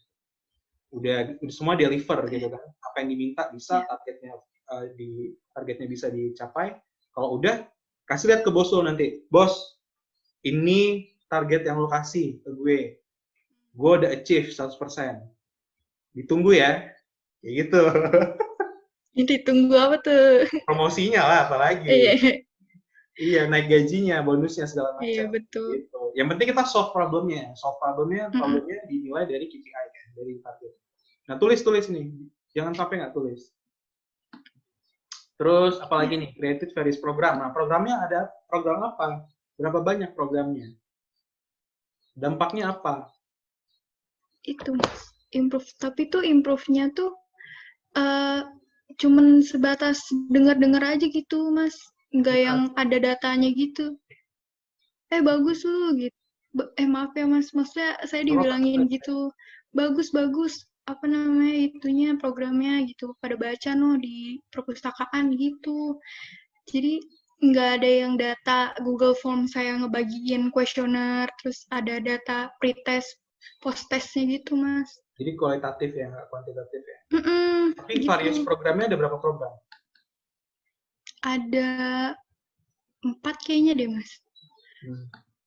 Udah 0.89 1.37
udah 1.37 1.53
semua 1.53 1.77
deliver 1.77 2.19
gitu 2.27 2.49
kan. 2.49 2.65
Apa 2.91 2.95
yang 3.05 3.09
diminta 3.13 3.47
bisa 3.53 3.85
targetnya 3.85 4.33
eh, 4.73 4.85
di 4.97 5.09
targetnya 5.53 5.85
bisa 5.85 6.09
dicapai. 6.09 6.73
Kalau 7.13 7.37
udah 7.37 7.63
kasih 8.09 8.33
lihat 8.33 8.41
ke 8.41 8.49
bos 8.49 8.73
lo 8.73 8.81
nanti. 8.81 9.23
Bos 9.29 9.77
ini 10.41 11.13
target 11.29 11.69
yang 11.69 11.77
lo 11.77 11.87
kasih 11.87 12.41
ke 12.41 12.49
gue. 12.57 12.79
Gue 13.75 13.91
udah 14.01 14.09
achieve 14.09 14.49
100% 14.49 14.73
ditunggu 16.17 16.57
ya. 16.57 16.89
Kayak 17.45 17.53
gitu 17.61 17.81
Ini 19.15 19.47
tunggu 19.47 19.75
apa 19.79 19.95
tuh? 20.03 20.43
promosinya 20.67 21.23
lah 21.23 21.39
apalagi 21.47 21.87
Iya, 21.87 22.13
iya 23.15 23.41
naik 23.47 23.71
gajinya 23.71 24.19
bonusnya 24.19 24.67
segala 24.67 24.99
macam 24.99 25.07
iya 25.07 25.23
betul. 25.31 25.79
gitu. 25.79 26.01
Yang 26.19 26.27
penting 26.35 26.47
kita 26.51 26.63
solve 26.67 26.91
problemnya. 26.91 27.55
Solve 27.55 27.79
problemnya, 27.79 28.27
problemnya 28.35 28.83
dinilai 28.91 29.23
dari 29.23 29.47
KPI 29.47 29.71
kan, 29.71 30.07
dari 30.19 30.33
target. 30.43 30.73
Nah 31.31 31.35
tulis 31.39 31.59
tulis 31.63 31.87
nih, 31.87 32.11
jangan 32.51 32.75
sampai 32.75 32.99
nggak 33.03 33.15
tulis. 33.15 33.55
Terus 35.35 35.79
apalagi 35.83 36.15
nih, 36.15 36.29
creative 36.35 36.71
various 36.71 36.99
program. 36.99 37.39
Nah 37.39 37.51
programnya 37.51 37.99
ada 38.03 38.31
program 38.47 38.83
apa? 38.83 39.27
Berapa 39.59 39.79
banyak 39.83 40.11
programnya? 40.15 40.71
Dampaknya 42.15 42.71
apa? 42.71 43.11
Itu 44.43 44.79
improve. 45.35 45.67
Tapi 45.75 46.07
tuh 46.07 46.23
improve-nya 46.23 46.95
tuh 46.95 47.11
eh 47.95 48.43
cuman 49.01 49.41
sebatas 49.41 50.01
dengar-dengar 50.29 50.83
aja 50.83 51.05
gitu, 51.09 51.51
Mas. 51.51 51.75
Nggak 52.15 52.37
yang 52.39 52.59
ada 52.79 52.97
datanya 53.01 53.49
gitu. 53.51 53.97
Eh 55.11 55.21
bagus 55.21 55.65
lu 55.67 55.97
gitu. 55.99 56.15
Eh 56.79 56.87
maaf 56.87 57.11
ya 57.13 57.27
Mas, 57.27 57.51
maksudnya 57.51 57.99
saya 58.07 58.23
dibilangin 58.23 58.87
gitu. 58.87 59.29
Bagus 59.75 60.15
bagus 60.15 60.63
apa 60.87 61.03
namanya 61.09 61.73
itunya 61.73 62.15
programnya 62.15 62.85
gitu. 62.87 63.11
Pada 63.19 63.35
baca 63.35 63.71
no 63.75 63.99
di 63.99 64.39
perpustakaan 64.53 65.35
gitu. 65.35 65.99
Jadi 66.71 67.03
nggak 67.43 67.69
ada 67.81 67.89
yang 67.89 68.13
data 68.15 68.71
Google 68.79 69.13
Form 69.19 69.45
saya 69.45 69.75
ngebagiin 69.75 70.55
kuesioner, 70.55 71.27
terus 71.43 71.67
ada 71.69 71.99
data 71.99 72.47
pretest, 72.63 73.19
post-testnya 73.59 74.39
gitu, 74.39 74.55
Mas. 74.55 74.87
Jadi 75.19 75.35
kualitatif 75.35 75.91
ya, 75.91 76.07
nggak 76.07 76.27
kuantitatif 76.31 76.81
ya. 76.81 76.94
Mm-mm, 77.13 77.77
Tapi 77.77 77.91
gitu. 78.01 78.07
various 78.09 78.39
programnya 78.41 78.89
ada 78.89 78.97
berapa 78.97 79.17
program? 79.19 79.53
Ada 81.21 81.69
empat 83.01 83.35
kayaknya 83.41 83.73
deh, 83.73 83.89
Mas. 83.89 84.09
Hmm. 84.81 85.05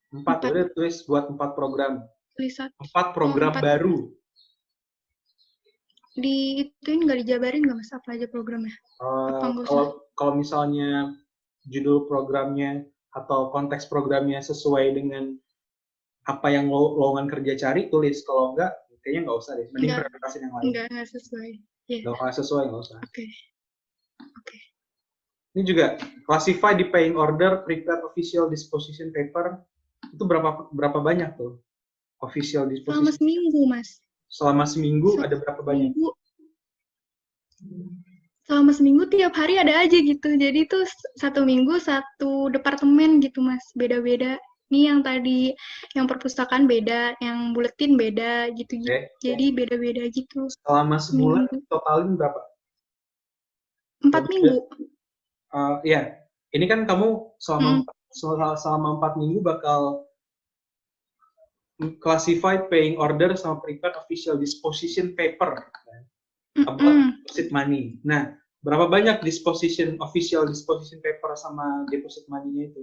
Empat, 0.08 0.40
Empat. 0.40 0.50
udah 0.54 0.66
tulis 0.72 0.96
buat 1.04 1.24
empat 1.28 1.50
program. 1.52 2.02
Tulisan 2.34 2.70
Empat 2.78 3.06
program 3.12 3.52
empat. 3.52 3.62
baru. 3.64 3.98
di 6.18 6.66
ituin 6.66 7.06
nggak 7.06 7.22
dijabarin 7.22 7.62
nggak, 7.62 7.78
Mas? 7.78 7.94
Apa 7.94 8.18
aja 8.18 8.26
programnya? 8.26 8.74
Uh, 8.98 9.62
kalau 9.62 9.86
kalau 10.18 10.34
misalnya 10.34 11.14
judul 11.70 12.10
programnya 12.10 12.82
atau 13.14 13.54
konteks 13.54 13.86
programnya 13.86 14.42
sesuai 14.42 14.98
dengan 14.98 15.38
apa 16.26 16.50
yang 16.50 16.66
lo- 16.66 16.98
lowongan 16.98 17.30
kerja 17.30 17.54
cari 17.54 17.86
tulis 17.86 18.26
kalau 18.26 18.50
enggak 18.50 18.74
kayaknya 19.08 19.24
nggak 19.24 19.38
usah 19.40 19.52
deh 19.56 19.66
mending 19.72 19.88
Nggak. 19.88 20.00
prioritas 20.04 20.32
yang 20.36 20.52
lain 20.52 20.64
Nggak, 20.68 20.86
nggak 20.92 21.08
sesuai. 21.08 21.50
Iya, 21.88 21.98
nggak 22.04 22.32
sesuai 22.36 22.62
nggak 22.68 22.82
usah 22.84 22.96
oke. 23.00 23.24
Oke. 24.36 24.56
ini 25.56 25.62
juga 25.64 25.86
classify 26.22 26.76
the 26.76 26.84
paying 26.84 27.16
order 27.16 27.64
prepare 27.64 28.04
official 28.04 28.46
disposition 28.46 29.08
paper 29.08 29.64
itu 30.04 30.20
berapa 30.22 30.68
berapa 30.70 31.00
banyak 31.00 31.32
tuh 31.34 31.56
official 32.20 32.68
Selama 32.68 32.76
disposition 32.76 33.16
seminggu, 33.16 33.60
Mas. 33.64 33.88
selama 34.28 34.64
seminggu 34.68 35.08
Se- 35.16 35.24
ada 35.24 35.36
berapa 35.40 35.62
banyak 35.64 35.96
Seminggu. 35.96 36.08
selama 38.44 38.72
seminggu 38.72 39.04
tiap 39.08 39.34
hari 39.34 39.56
ada 39.56 39.82
aja 39.82 39.98
gitu. 39.98 40.28
Jadi 40.36 40.68
tuh 40.68 40.84
satu 41.16 41.44
minggu 41.44 41.76
satu 41.80 42.48
departemen 42.48 43.20
gitu 43.20 43.40
mas, 43.40 43.60
beda-beda. 43.74 44.36
Nih 44.68 44.92
yang 44.92 45.00
tadi 45.00 45.56
yang 45.96 46.04
perpustakaan 46.04 46.68
beda, 46.68 47.16
yang 47.24 47.56
buletin 47.56 47.96
beda 47.96 48.52
gitu. 48.52 48.76
-gitu. 48.80 48.88
Okay. 48.88 49.08
Jadi 49.24 49.46
beda-beda 49.56 50.04
gitu. 50.12 50.48
Selama 50.64 50.96
sebulan 51.00 51.48
totalin 51.72 52.16
berapa? 52.20 52.40
Empat 54.04 54.28
minggu. 54.28 54.68
Uh, 55.48 55.80
ya, 55.82 56.12
ini 56.52 56.68
kan 56.68 56.84
kamu 56.84 57.32
selama 57.40 57.82
hmm. 57.82 58.56
selama 58.60 58.88
empat 59.00 59.16
minggu 59.16 59.40
bakal 59.40 60.08
classified 62.02 62.66
paying 62.68 62.98
order 62.98 63.32
sama 63.38 63.62
prepare 63.62 63.94
official 64.02 64.34
disposition 64.34 65.14
paper 65.14 65.70
kan? 65.70 66.02
about 66.66 67.14
deposit 67.22 67.54
money. 67.54 68.02
Nah, 68.02 68.34
berapa 68.66 68.90
banyak 68.90 69.22
disposition 69.22 69.94
official 70.02 70.42
disposition 70.48 70.98
paper 70.98 71.38
sama 71.38 71.86
deposit 71.86 72.26
money-nya 72.26 72.74
itu? 72.74 72.82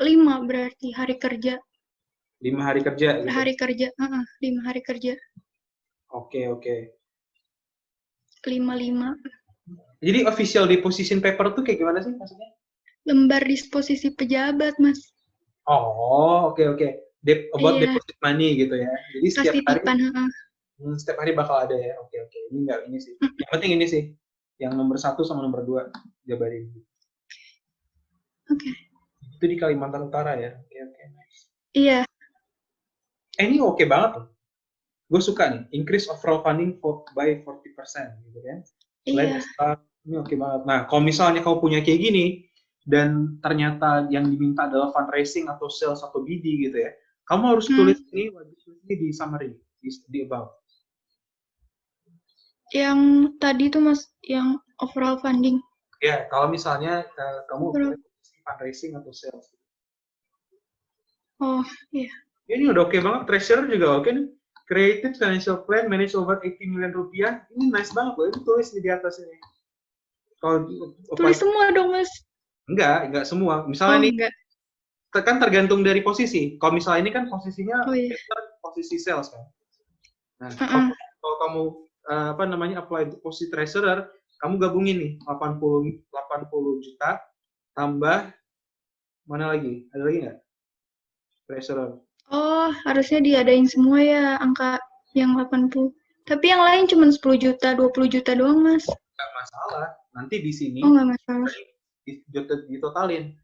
Lima 0.00 0.42
berarti 0.42 0.90
hari 0.90 1.16
kerja. 1.18 1.58
Lima 2.42 2.62
hari 2.66 2.80
kerja. 2.82 3.22
Gitu? 3.22 3.30
Hari 3.30 3.54
kerja, 3.54 3.86
uh 3.94 4.04
-uh, 4.04 4.24
lima 4.42 4.60
hari 4.66 4.80
kerja. 4.82 5.14
Oke 6.14 6.42
okay, 6.42 6.44
oke. 6.50 6.62
Okay. 6.62 6.80
Lima 8.50 8.74
lima. 8.76 9.14
Jadi 10.04 10.28
official 10.28 10.68
deposition 10.68 11.18
paper 11.24 11.56
tuh 11.56 11.64
kayak 11.64 11.80
gimana 11.80 12.04
sih 12.04 12.12
maksudnya? 12.12 12.50
Lembar 13.08 13.40
disposisi 13.44 14.12
pejabat, 14.12 14.76
mas. 14.76 15.00
Oh 15.64 16.52
oke 16.52 16.60
okay, 16.60 16.66
oke. 16.68 16.78
Okay 16.80 16.92
de 17.24 17.48
about 17.56 17.80
iya. 17.80 17.88
deposit 17.88 18.16
money 18.20 18.48
gitu 18.60 18.74
ya. 18.76 18.92
Jadi 19.16 19.28
setiap 19.32 19.54
hari 19.64 19.80
hmm, 19.80 20.94
setiap 21.00 21.16
hari 21.24 21.32
bakal 21.32 21.56
ada 21.56 21.72
ya. 21.72 21.96
Oke 22.04 22.20
oke. 22.20 22.38
Ini 22.52 22.58
enggak 22.68 22.80
ini 22.92 22.98
sih. 23.00 23.16
Yang 23.16 23.50
penting 23.50 23.70
ini 23.72 23.86
sih. 23.88 24.02
Yang 24.60 24.72
nomor 24.76 24.96
satu 25.00 25.24
sama 25.24 25.40
nomor 25.40 25.64
dua 25.64 25.88
jabarin. 26.28 26.68
Oke. 28.52 28.60
Okay. 28.60 28.74
Itu 29.44 29.52
di 29.52 29.60
Kalimantan 29.60 30.08
Utara 30.08 30.40
ya. 30.40 30.56
Oke 30.56 30.80
oke. 30.80 31.02
Nice. 31.12 31.40
Iya. 31.76 32.00
Eh, 33.36 33.44
ini 33.44 33.60
oke 33.60 33.76
okay 33.76 33.84
banget 33.84 34.24
loh. 34.24 34.32
Gue 35.12 35.20
suka 35.20 35.52
nih. 35.52 35.68
Increase 35.76 36.08
overall 36.08 36.40
funding 36.40 36.80
for, 36.80 37.04
by 37.12 37.44
40% 37.44 38.24
gitu 38.24 38.40
kan. 38.40 38.58
Iya. 39.04 39.44
Start, 39.44 39.84
ini 40.08 40.16
oke 40.16 40.32
okay 40.32 40.40
banget. 40.40 40.64
Nah, 40.64 40.88
kalau 40.88 41.04
misalnya 41.04 41.44
kau 41.44 41.60
punya 41.60 41.84
kayak 41.84 42.00
gini, 42.08 42.48
dan 42.88 43.36
ternyata 43.44 44.08
yang 44.08 44.32
diminta 44.32 44.64
adalah 44.64 44.96
fundraising 44.96 45.52
atau 45.52 45.68
sales 45.68 46.00
atau 46.00 46.24
BD 46.24 46.64
gitu 46.64 46.80
ya, 46.80 46.96
kamu 47.28 47.52
harus 47.52 47.68
hmm. 47.68 47.76
tulis 47.76 48.00
ini 48.16 48.32
wajib 48.32 48.56
tulis 48.64 48.80
ini 48.88 48.94
di 48.96 49.08
summary 49.12 49.52
di, 49.84 49.92
di 50.08 50.18
about. 50.24 50.56
Yang 52.72 53.00
tadi 53.44 53.68
tuh 53.68 53.92
mas, 53.92 54.08
yang 54.24 54.56
overall 54.80 55.20
funding. 55.20 55.60
Ya, 56.00 56.24
kalau 56.32 56.48
misalnya 56.48 57.04
uh, 57.04 57.40
kamu 57.52 57.64
overall. 57.68 58.00
Fundraising 58.44 58.92
atau 58.94 59.10
sales. 59.10 59.48
Oh, 61.42 61.64
iya. 61.90 62.06
Yeah. 62.06 62.60
Ini 62.60 62.76
udah 62.76 62.86
oke 62.86 62.92
okay 62.92 63.00
banget. 63.00 63.22
Treasurer 63.26 63.66
juga 63.66 63.86
oke 63.98 64.04
okay 64.04 64.12
nih. 64.14 64.26
Creative 64.64 65.14
financial 65.16 65.56
plan 65.64 65.88
manage 65.88 66.16
over 66.16 66.40
80 66.40 66.72
million 66.72 66.92
rupiah. 66.92 67.44
Ini 67.52 67.72
nice 67.72 67.92
banget 67.92 68.16
loh. 68.16 68.26
Itu 68.32 68.40
tulis 68.44 68.68
di 68.72 68.90
atas 68.92 69.20
ini. 69.20 69.36
Kalau 70.40 70.68
tulis 71.16 71.36
semua 71.40 71.72
dong 71.72 71.92
mas. 71.92 72.08
Enggak, 72.68 73.12
enggak 73.12 73.24
semua. 73.28 73.64
Misalnya 73.68 73.96
oh, 73.96 74.02
nih, 74.04 74.12
enggak 74.12 74.32
kan 75.24 75.36
tergantung 75.38 75.84
dari 75.84 76.00
posisi. 76.00 76.56
Kalau 76.58 76.74
misalnya 76.74 77.00
ini 77.06 77.12
kan 77.12 77.24
posisinya 77.28 77.86
oh, 77.86 77.94
iya. 77.94 78.16
posisi 78.58 78.98
sales 78.98 79.30
kan. 79.30 79.44
Nah, 80.42 80.50
uh 80.50 80.64
-uh. 80.64 80.84
kalau 81.22 81.36
kamu 81.46 81.62
uh, 82.10 82.28
apa 82.34 82.44
namanya 82.50 82.82
apply 82.82 83.14
posisi 83.22 83.46
treasurer, 83.52 84.10
kamu 84.42 84.58
gabungin 84.58 84.96
nih 84.98 85.12
80 85.28 86.02
80 86.10 86.84
juta 86.84 87.22
tambah 87.74 88.30
mana 89.26 89.44
lagi? 89.54 89.86
Ada 89.92 90.02
lagi 90.02 90.18
nggak? 90.24 90.38
Treasurer. 91.50 91.90
Oh, 92.32 92.72
harusnya 92.88 93.20
diadain 93.20 93.68
semua 93.68 94.00
ya 94.00 94.24
angka 94.40 94.80
yang 95.12 95.36
80. 95.36 95.92
Tapi 96.24 96.46
yang 96.48 96.64
lain 96.64 96.88
cuma 96.88 97.12
10 97.12 97.20
juta, 97.36 97.76
20 97.76 98.08
juta 98.08 98.32
doang, 98.32 98.64
Mas. 98.64 98.88
Enggak 98.88 99.30
masalah. 99.36 99.86
Nanti 100.16 100.40
di 100.40 100.52
sini 100.54 100.80
Oh, 100.80 100.88
enggak 100.96 101.20
masalah. 101.20 101.50
Ditotalin. 102.68 103.36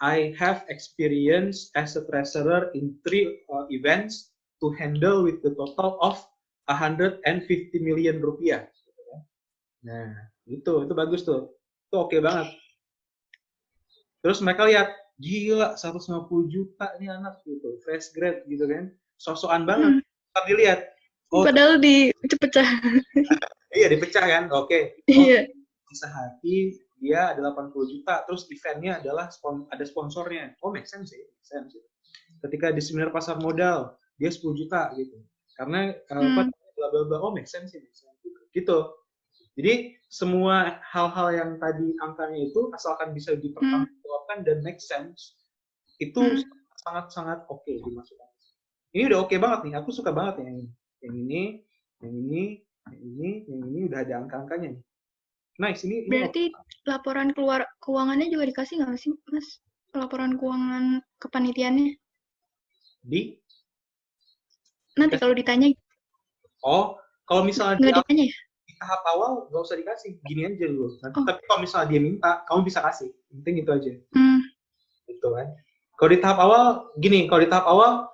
I 0.00 0.32
have 0.40 0.64
experience 0.72 1.68
as 1.76 1.92
a 1.98 2.06
treasurer 2.08 2.72
in 2.72 2.96
three 3.04 3.44
uh, 3.52 3.68
events 3.68 4.32
to 4.64 4.72
handle 4.80 5.26
with 5.26 5.44
the 5.44 5.52
total 5.52 6.00
of 6.00 6.16
150 6.72 7.20
million 7.84 8.16
rupiah. 8.22 8.64
Nah, 9.84 10.12
itu 10.48 10.88
itu 10.88 10.92
bagus 10.96 11.24
tuh. 11.24 11.52
Itu 11.88 11.96
oke 12.00 12.16
okay 12.16 12.20
banget. 12.24 12.48
Terus 14.20 14.38
mereka 14.44 14.68
lihat, 14.68 14.88
gila 15.20 15.76
150 15.76 16.48
juta 16.48 16.96
nih 16.96 17.12
anak 17.12 17.44
gitu, 17.44 17.76
fresh 17.84 18.12
grad 18.16 18.44
gitu 18.48 18.64
kan. 18.64 18.88
Sosokan 19.20 19.68
banget. 19.68 20.00
Hmm. 20.00 20.02
Tapi 20.32 20.46
dilihat. 20.56 20.80
Oh, 21.30 21.44
Padahal 21.44 21.78
dipecah. 21.78 22.68
iya, 23.78 23.86
dipecah 23.92 24.24
kan. 24.24 24.44
Oke. 24.50 25.00
Okay. 25.04 25.14
Oh, 25.14 25.24
iya. 25.24 25.40
Bisa 25.88 26.06
hati 26.08 26.78
dia 27.00 27.32
ada 27.32 27.40
80 27.56 27.72
juta, 27.96 28.28
terus 28.28 28.44
eventnya 28.52 29.00
adalah 29.00 29.32
spon 29.32 29.64
ada 29.72 29.84
sponsornya. 29.88 30.52
Oh, 30.60 30.68
make 30.68 30.84
sense 30.84 31.16
sih, 31.16 31.20
make 31.20 31.46
sense. 31.48 31.72
Ketika 32.44 32.76
di 32.76 32.84
seminar 32.84 33.08
pasar 33.08 33.40
modal, 33.40 33.96
dia 34.20 34.28
10 34.28 34.52
juta 34.52 34.92
gitu. 35.00 35.16
Karena 35.56 35.96
hmm. 35.96 36.36
apa 36.36 36.42
bla 36.76 36.86
bla 36.92 37.02
bla, 37.08 37.18
oh 37.24 37.32
make 37.32 37.48
sense 37.48 37.72
sih, 37.72 37.80
make 37.80 37.96
sense 37.96 38.20
gitu. 38.52 38.78
Jadi 39.58 39.98
semua 40.10 40.78
hal-hal 40.94 41.28
yang 41.34 41.50
tadi 41.58 41.92
angkanya 42.00 42.38
itu 42.48 42.70
asalkan 42.74 43.12
bisa 43.12 43.34
dipertanggungjawabkan 43.34 43.99
hmm. 44.38 44.46
dan 44.46 44.58
make 44.62 44.78
sense, 44.78 45.34
itu 45.98 46.20
hmm. 46.22 46.46
sangat-sangat 46.86 47.42
oke 47.50 47.66
okay 47.66 47.82
dimasukkan. 47.82 48.30
Ini 48.94 49.02
udah 49.10 49.18
oke 49.26 49.34
okay 49.34 49.38
banget 49.42 49.60
nih, 49.66 49.74
aku 49.78 49.90
suka 49.90 50.14
banget 50.14 50.46
yang 50.46 50.50
ini. 50.54 50.66
Yang 51.00 51.14
ini, 51.16 51.42
yang 52.02 52.14
ini, 52.14 52.42
yang 52.90 53.02
ini, 53.02 53.30
yang 53.50 53.60
ini 53.66 53.80
udah 53.90 53.98
ada 54.02 54.14
angka-angkanya 54.22 54.68
nih. 54.78 54.82
Nice, 55.60 55.84
ini, 55.84 56.08
Berarti 56.08 56.48
ini... 56.48 56.88
laporan 56.88 57.36
keluar 57.36 57.68
keuangannya 57.84 58.32
juga 58.32 58.48
dikasih 58.48 58.80
nggak 58.80 58.96
sih, 58.96 59.12
Mas? 59.28 59.60
Laporan 59.92 60.40
keuangan 60.40 61.04
kepanitiaannya? 61.20 62.00
Di? 63.04 63.36
Nanti 64.96 65.14
kalau 65.20 65.36
ditanya. 65.36 65.68
Oh, 66.64 66.96
kalau 67.28 67.44
misalnya 67.44 67.76
nggak 67.76 67.92
di, 67.92 68.00
ditanya 68.00 68.24
ya? 68.28 68.38
Tahap 68.80 69.02
awal 69.12 69.44
nggak 69.52 69.60
usah 69.60 69.76
dikasih, 69.76 70.16
gini 70.24 70.48
aja 70.48 70.64
dulu. 70.64 70.96
Nanti, 71.04 71.16
oh. 71.20 71.24
Tapi 71.28 71.40
kalau 71.44 71.60
misalnya 71.60 71.88
dia 71.92 72.00
minta, 72.00 72.30
kamu 72.48 72.60
bisa 72.64 72.80
kasih. 72.80 73.12
Penting 73.28 73.54
itu 73.60 73.70
aja. 73.70 73.92
Hmm. 74.16 74.40
Gitu 75.04 75.28
kan. 75.28 75.48
Kalau 76.00 76.10
di 76.10 76.18
tahap 76.24 76.38
awal, 76.40 76.64
gini, 76.96 77.28
kalau 77.28 77.44
di 77.44 77.48
tahap 77.52 77.68
awal, 77.68 78.08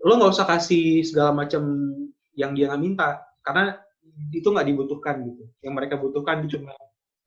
lo 0.00 0.12
nggak 0.16 0.32
usah 0.32 0.48
kasih 0.48 1.04
segala 1.04 1.36
macam 1.36 1.68
yang 2.32 2.56
dia 2.56 2.72
nggak 2.72 2.80
minta. 2.80 3.20
Karena 3.44 3.76
itu 4.32 4.48
nggak 4.48 4.66
dibutuhkan 4.72 5.20
gitu. 5.28 5.44
Yang 5.60 5.74
mereka 5.76 5.94
butuhkan 6.00 6.48
cuma 6.48 6.72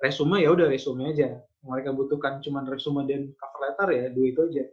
resume 0.02 0.42
ya 0.42 0.50
udah 0.50 0.66
resume 0.66 1.14
aja. 1.14 1.38
Yang 1.46 1.70
mereka 1.70 1.90
butuhkan 1.94 2.42
cuma 2.42 2.66
resume 2.66 3.06
dan 3.06 3.30
cover 3.38 3.60
letter 3.70 3.88
ya 3.94 4.06
dua 4.10 4.26
itu 4.34 4.42
aja. 4.50 4.64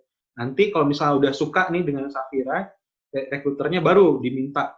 Nanti 0.41 0.73
kalau 0.73 0.89
misalnya 0.89 1.15
udah 1.21 1.33
suka 1.37 1.69
nih 1.69 1.85
dengan 1.85 2.09
Safira, 2.09 2.65
rekruternya 3.13 3.85
baru 3.85 4.23
diminta 4.25 4.78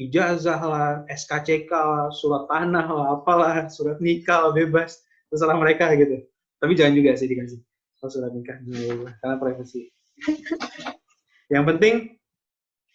ijazah 0.00 0.60
lah, 0.64 0.90
SKCK 1.12 1.68
lah, 1.68 2.08
surat 2.08 2.48
tanah 2.48 2.86
lah, 2.88 3.06
apalah, 3.20 3.68
surat 3.68 4.00
nikah 4.00 4.48
lah, 4.48 4.52
bebas, 4.56 5.04
terserah 5.28 5.60
mereka 5.60 5.92
gitu. 5.92 6.24
Tapi 6.56 6.72
jangan 6.72 6.96
juga 6.96 7.16
sih 7.20 7.28
dikasih 7.28 7.60
kalau 8.00 8.10
surat 8.10 8.32
nikah, 8.32 8.56
karena 9.20 9.36
privasi. 9.36 9.92
Yang 11.52 11.64
penting 11.76 11.94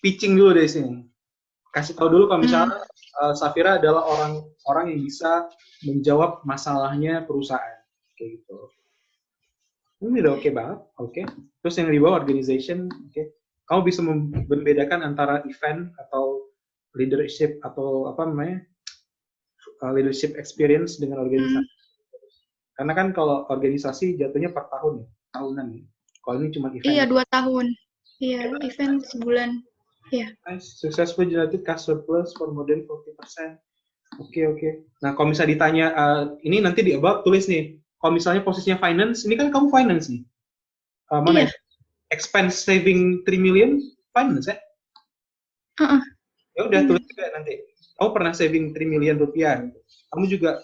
pitching 0.02 0.34
dulu 0.34 0.58
dari 0.58 0.70
sini. 0.70 1.06
Kasih 1.70 1.94
tahu 1.94 2.10
dulu 2.10 2.26
kalau 2.32 2.42
misalnya 2.42 2.82
hmm 2.82 2.96
uh, 3.22 3.34
Safira 3.36 3.80
adalah 3.80 4.04
orang 4.04 4.44
orang 4.68 4.86
yang 4.92 5.02
bisa 5.04 5.48
menjawab 5.88 6.44
masalahnya 6.44 7.24
perusahaan 7.24 7.80
kayak 8.20 8.42
gitu. 8.42 8.58
Ini 10.04 10.22
udah 10.22 10.34
oke 10.36 10.42
okay 10.44 10.52
banget, 10.52 10.80
oke. 11.00 11.12
Okay. 11.12 11.24
Terus 11.64 11.76
yang 11.80 11.90
di 11.90 12.00
bawah 12.04 12.20
organization, 12.20 12.92
oke. 12.92 13.12
Okay. 13.16 13.26
Kamu 13.66 13.82
bisa 13.82 14.06
membedakan 14.06 15.02
antara 15.02 15.42
event 15.50 15.90
atau 15.98 16.35
leadership 16.96 17.60
atau 17.62 18.10
apa 18.10 18.28
namanya 18.28 18.64
uh, 19.84 19.92
leadership 19.92 20.36
experience 20.40 20.98
dengan 20.98 21.22
organisasi. 21.24 21.64
Hmm. 21.64 21.74
Karena 22.76 22.94
kan 22.96 23.08
kalau 23.16 23.48
organisasi 23.48 24.20
jatuhnya 24.20 24.52
per 24.52 24.68
tahun 24.68 25.04
ya, 25.04 25.08
tahunan 25.36 25.68
ya. 25.80 25.84
Kalau 26.24 26.36
ini 26.42 26.50
cuma 26.52 26.68
event. 26.74 26.92
Iya 26.92 27.04
dua 27.08 27.24
tahun. 27.32 27.72
Iya 28.20 28.52
event 28.64 29.06
sebulan. 29.08 29.64
Yeah. 30.14 30.30
Nice. 30.46 30.78
Successful 30.78 31.26
generated 31.26 31.66
cash 31.66 31.88
surplus 31.88 32.34
for 32.38 32.52
more 32.54 32.68
than 32.68 32.86
40%. 32.86 32.86
Oke, 32.86 33.58
okay, 34.22 34.44
oke. 34.46 34.58
Okay. 34.62 34.72
Nah, 35.02 35.18
kalau 35.18 35.34
misalnya 35.34 35.58
ditanya, 35.58 35.86
uh, 35.98 36.24
ini 36.46 36.62
nanti 36.62 36.86
di 36.86 36.94
about 36.94 37.26
tulis 37.26 37.50
nih, 37.50 37.82
kalau 37.98 38.14
misalnya 38.14 38.46
posisinya 38.46 38.78
finance, 38.78 39.26
ini 39.26 39.34
kan 39.34 39.50
kamu 39.50 39.74
finance 39.74 40.14
nih. 40.14 40.22
Uh, 41.10 41.26
mana 41.26 41.50
yeah. 41.50 41.50
ya? 41.50 42.14
Expense 42.14 42.62
saving 42.62 43.26
3 43.26 43.34
million, 43.42 43.82
finance 44.14 44.46
ya? 44.46 44.58
Uh 45.82 45.98
-uh. 45.98 46.02
Ya 46.56 46.62
udah, 46.66 46.82
tulis 46.88 47.04
juga 47.04 47.24
nanti. 47.36 47.54
Kamu 47.96 48.10
pernah 48.12 48.32
saving 48.32 48.72
3 48.72 48.88
million 48.88 49.20
rupiah. 49.20 49.60
Kamu 50.12 50.26
juga 50.28 50.60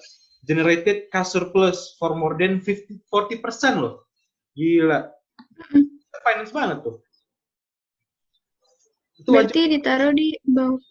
generated 0.48 1.12
cash 1.12 1.36
surplus 1.36 1.96
for 2.00 2.16
more 2.18 2.36
than 2.40 2.64
50 2.64 3.04
40% 3.12 3.84
loh. 3.84 4.08
Gila. 4.56 5.08
Finance 6.22 6.52
banget 6.52 6.78
tuh. 6.84 6.96
Itu 9.22 9.30
Berarti 9.32 9.62
wajib. 9.68 9.74
ditaruh 9.78 10.12
di 10.16 10.28
about. 10.48 10.82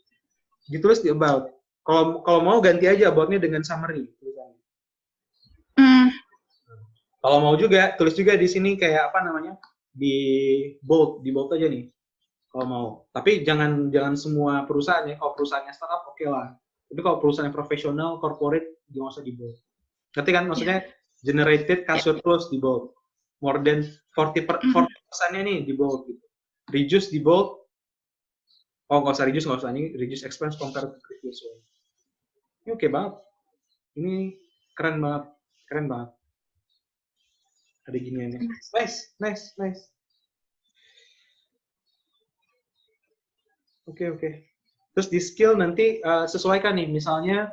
Ditulis 0.71 1.01
di 1.03 1.11
about. 1.11 1.51
Kalau 1.83 2.23
kalau 2.23 2.41
mau 2.45 2.59
ganti 2.63 2.87
aja 2.87 3.11
aboutnya 3.11 3.43
dengan 3.43 3.65
summary. 3.67 4.07
Hmm. 5.75 6.13
Kalau 7.21 7.39
mau 7.41 7.55
juga 7.57 7.97
tulis 7.97 8.15
juga 8.17 8.37
di 8.37 8.49
sini 8.49 8.77
kayak 8.77 9.13
apa 9.13 9.25
namanya 9.25 9.57
di 9.91 10.17
bold, 10.85 11.25
di 11.25 11.31
bold 11.35 11.53
aja 11.57 11.67
nih. 11.69 11.89
Kalau 12.51 12.67
mau. 12.67 12.87
Tapi 13.15 13.47
jangan 13.47 13.95
jangan 13.95 14.15
semua 14.19 14.67
perusahaan 14.67 15.07
ya. 15.07 15.15
Kalau 15.17 15.33
perusahaannya 15.39 15.75
startup 15.75 16.03
oke 16.11 16.19
okay 16.19 16.27
lah. 16.27 16.51
Tapi 16.91 17.01
kalau 17.07 17.23
perusahaan 17.23 17.47
yang 17.47 17.55
profesional, 17.55 18.19
corporate, 18.19 18.83
jangan 18.91 19.15
usah 19.15 19.23
di 19.23 19.33
bold. 19.39 19.57
Ngerti 20.19 20.31
kan? 20.35 20.45
Maksudnya 20.51 20.79
yeah. 20.83 21.23
generated 21.23 21.87
cash 21.87 22.03
surplus 22.03 22.51
di 22.51 22.59
bold. 22.59 22.91
More 23.39 23.63
than 23.63 23.87
40 24.19 24.45
per, 24.45 24.59
40 24.59 24.91
persennya 25.07 25.43
nih 25.47 25.59
di 25.63 25.73
bold 25.79 26.11
gitu. 26.11 26.27
Reduce 26.75 27.15
di 27.15 27.23
bold, 27.23 27.61
oh 28.91 28.99
nggak 29.01 29.15
usah 29.17 29.27
reduce 29.31 29.47
nggak 29.47 29.61
usah 29.63 29.71
ini 29.71 29.95
reduce 29.95 30.27
expense 30.27 30.59
compared 30.59 30.91
to 30.91 30.99
previous 31.07 31.39
one 31.47 31.63
ini 32.67 32.71
oke 32.75 32.83
okay 32.83 32.91
banget 32.91 33.15
ini 33.97 34.15
keren 34.75 34.99
banget 34.99 35.25
keren 35.71 35.87
banget 35.87 36.11
ada 37.87 37.99
giniannya 37.99 38.39
nice 38.75 39.15
nice 39.23 39.55
nice 39.57 39.83
oke 43.91 43.99
okay, 43.99 44.09
oke 44.15 44.19
okay. 44.23 44.33
terus 44.95 45.11
di 45.11 45.21
skill 45.21 45.59
nanti 45.59 45.99
uh, 46.07 46.31
sesuaikan 46.31 46.79
nih 46.79 46.87
misalnya 46.87 47.51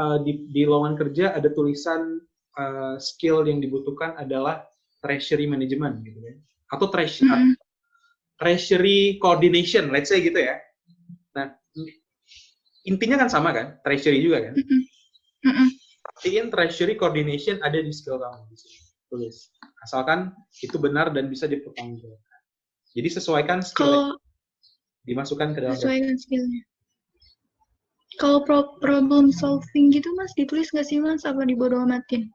uh, 0.00 0.18
di 0.24 0.48
di 0.48 0.64
lowongan 0.64 0.96
kerja 0.96 1.36
ada 1.36 1.52
tulisan 1.52 2.18
uh, 2.56 2.96
skill 2.96 3.44
yang 3.44 3.60
dibutuhkan 3.60 4.16
adalah 4.16 4.64
treasury 5.04 5.44
management 5.44 6.00
gitu 6.02 6.18
ya 6.24 6.34
atau 6.72 6.88
treasury 6.88 7.28
mm 7.28 7.36
-hmm. 7.36 7.54
treasury 8.40 9.20
coordination 9.20 9.92
let's 9.92 10.08
say 10.08 10.24
gitu 10.24 10.40
ya 10.40 10.56
intinya 12.84 13.24
kan 13.24 13.28
sama 13.32 13.50
kan, 13.50 13.80
treasury 13.80 14.20
juga 14.20 14.48
kan. 14.48 14.54
Pastiin 16.04 16.52
treasury 16.52 16.94
coordination 17.00 17.58
ada 17.64 17.80
di 17.80 17.90
skill 17.90 18.20
kamu 18.20 18.44
di 18.52 18.56
sini. 18.60 18.78
Tulis. 19.08 19.36
Asalkan 19.84 20.32
itu 20.60 20.76
benar 20.76 21.12
dan 21.12 21.28
bisa 21.32 21.48
dipertanggungjawabkan. 21.48 22.40
Jadi 22.94 23.08
sesuaikan 23.10 23.60
skill 23.64 24.20
dimasukkan 25.04 25.56
ke 25.56 25.60
dalam. 25.64 25.76
Sesuaikan 25.76 26.16
skillnya. 26.16 26.62
Kalau 28.22 28.46
pro 28.46 28.78
problem 28.78 29.34
solving 29.34 29.90
gitu 29.90 30.06
mas, 30.14 30.30
ditulis 30.38 30.70
nggak 30.70 30.86
sih 30.86 31.02
mas? 31.02 31.26
Apa 31.26 31.42
dibodoh 31.42 31.82
amatin? 31.82 32.30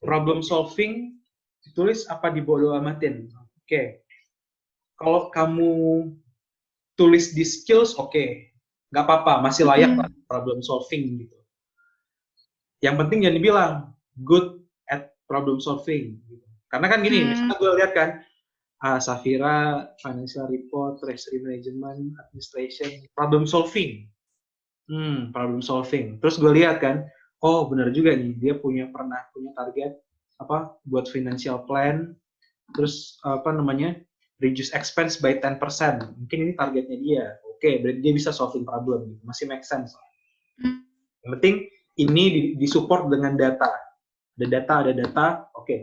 Problem 0.00 0.40
solving 0.40 1.20
ditulis 1.64 2.08
apa 2.08 2.32
dibodoh 2.32 2.76
amatin? 2.76 3.28
Oke. 3.30 3.68
Okay. 3.68 3.86
Kalau 4.96 5.28
kamu 5.28 6.08
tulis 6.96 7.36
di 7.36 7.44
skills, 7.44 7.98
oke. 8.00 8.12
Okay 8.12 8.54
nggak 8.94 9.10
apa-apa, 9.10 9.42
masih 9.42 9.66
layak 9.66 9.90
hmm. 9.90 10.06
lah 10.06 10.08
problem 10.30 10.62
solving 10.62 11.26
gitu. 11.26 11.38
Yang 12.78 12.94
penting 13.02 13.18
jangan 13.26 13.36
dibilang 13.42 13.72
good 14.22 14.62
at 14.86 15.10
problem 15.26 15.58
solving. 15.58 16.22
Gitu. 16.30 16.46
Karena 16.70 16.86
kan 16.86 17.02
gini, 17.02 17.26
hmm. 17.26 17.28
misalnya 17.34 17.54
gue 17.58 17.70
lihat 17.74 17.90
kan, 17.90 18.08
uh, 18.84 19.00
Safira, 19.00 19.88
financial 20.04 20.46
report, 20.52 21.00
treasury 21.00 21.40
management, 21.40 22.12
administration, 22.28 23.02
problem 23.16 23.48
solving. 23.48 24.06
Hmm, 24.86 25.32
problem 25.32 25.64
solving. 25.64 26.20
Terus 26.20 26.36
gue 26.36 26.52
lihat 26.52 26.84
kan, 26.84 27.08
oh 27.40 27.64
benar 27.66 27.88
juga 27.96 28.12
nih, 28.12 28.36
dia 28.36 28.54
punya 28.60 28.92
pernah 28.92 29.24
punya 29.32 29.56
target 29.56 29.96
apa 30.38 30.76
buat 30.84 31.08
financial 31.08 31.64
plan, 31.64 32.12
terus 32.76 33.16
apa 33.24 33.48
namanya 33.48 33.96
reduce 34.44 34.76
expense 34.76 35.16
by 35.16 35.40
10%. 35.40 35.56
Mungkin 36.20 36.38
ini 36.44 36.52
targetnya 36.52 36.98
dia 37.00 37.26
okay, 37.64 37.80
berarti 37.80 38.00
dia 38.04 38.12
bisa 38.12 38.28
solving 38.28 38.68
problem 38.68 39.08
gitu 39.08 39.22
masih 39.24 39.48
make 39.48 39.64
sense 39.64 39.96
hmm. 40.60 40.84
yang 41.24 41.32
penting 41.40 41.64
ini 41.96 42.52
disupport 42.60 43.08
dengan 43.08 43.40
data 43.40 43.72
ada 44.36 44.46
data 44.52 44.74
ada 44.84 44.92
data 44.92 45.26
oke 45.56 45.64
okay. 45.64 45.80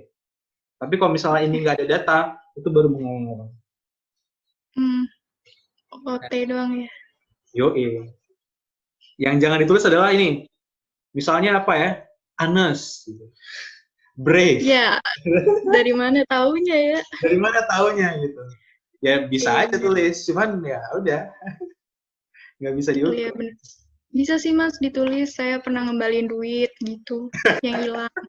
tapi 0.78 1.02
kalau 1.02 1.18
misalnya 1.18 1.42
ini 1.50 1.66
nggak 1.66 1.82
ada 1.82 1.88
data 1.90 2.18
itu 2.60 2.68
baru 2.68 2.92
mengomong 2.92 3.52
hmm. 4.76 5.04
OT 6.08 6.34
doang 6.48 6.88
ya. 6.88 6.92
Yo 7.52 7.76
yang 9.22 9.38
jangan 9.38 9.62
ditulis 9.62 9.86
adalah 9.86 10.10
ini. 10.16 10.50
Misalnya 11.14 11.62
apa 11.62 11.74
ya? 11.78 11.90
Gitu. 12.42 13.26
brave. 14.18 14.66
Ya 14.66 14.98
dari 15.76 15.94
mana 15.94 16.26
taunya 16.26 16.98
ya? 16.98 17.00
Dari 17.22 17.38
mana 17.38 17.62
taunya 17.70 18.18
gitu. 18.18 18.42
Ya 19.06 19.30
bisa 19.30 19.54
yeah. 19.54 19.70
aja 19.70 19.78
tulis. 19.78 20.26
Cuman 20.26 20.66
ya 20.66 20.82
udah. 20.98 21.30
Nggak 22.58 22.74
bisa 22.78 22.90
diukur 22.94 23.14
iya, 23.18 23.30
bener. 23.34 23.58
bisa 24.10 24.42
sih 24.42 24.58
mas 24.58 24.74
ditulis. 24.82 25.38
Saya 25.38 25.62
pernah 25.62 25.86
ngembalin 25.86 26.26
duit 26.26 26.74
gitu. 26.82 27.30
Yang 27.62 27.78
hilang. 27.90 28.22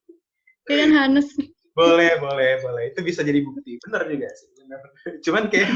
Ya 0.69 0.75
kan 0.85 0.91
Hanes 0.93 1.29
boleh 1.73 2.21
boleh 2.21 2.53
boleh 2.61 2.85
itu 2.93 3.01
bisa 3.01 3.25
jadi 3.25 3.41
bukti 3.41 3.81
benar 3.89 4.05
juga 4.05 4.29
sih 4.37 4.49
benar 4.61 4.81
cuman 5.25 5.43
kayak 5.49 5.71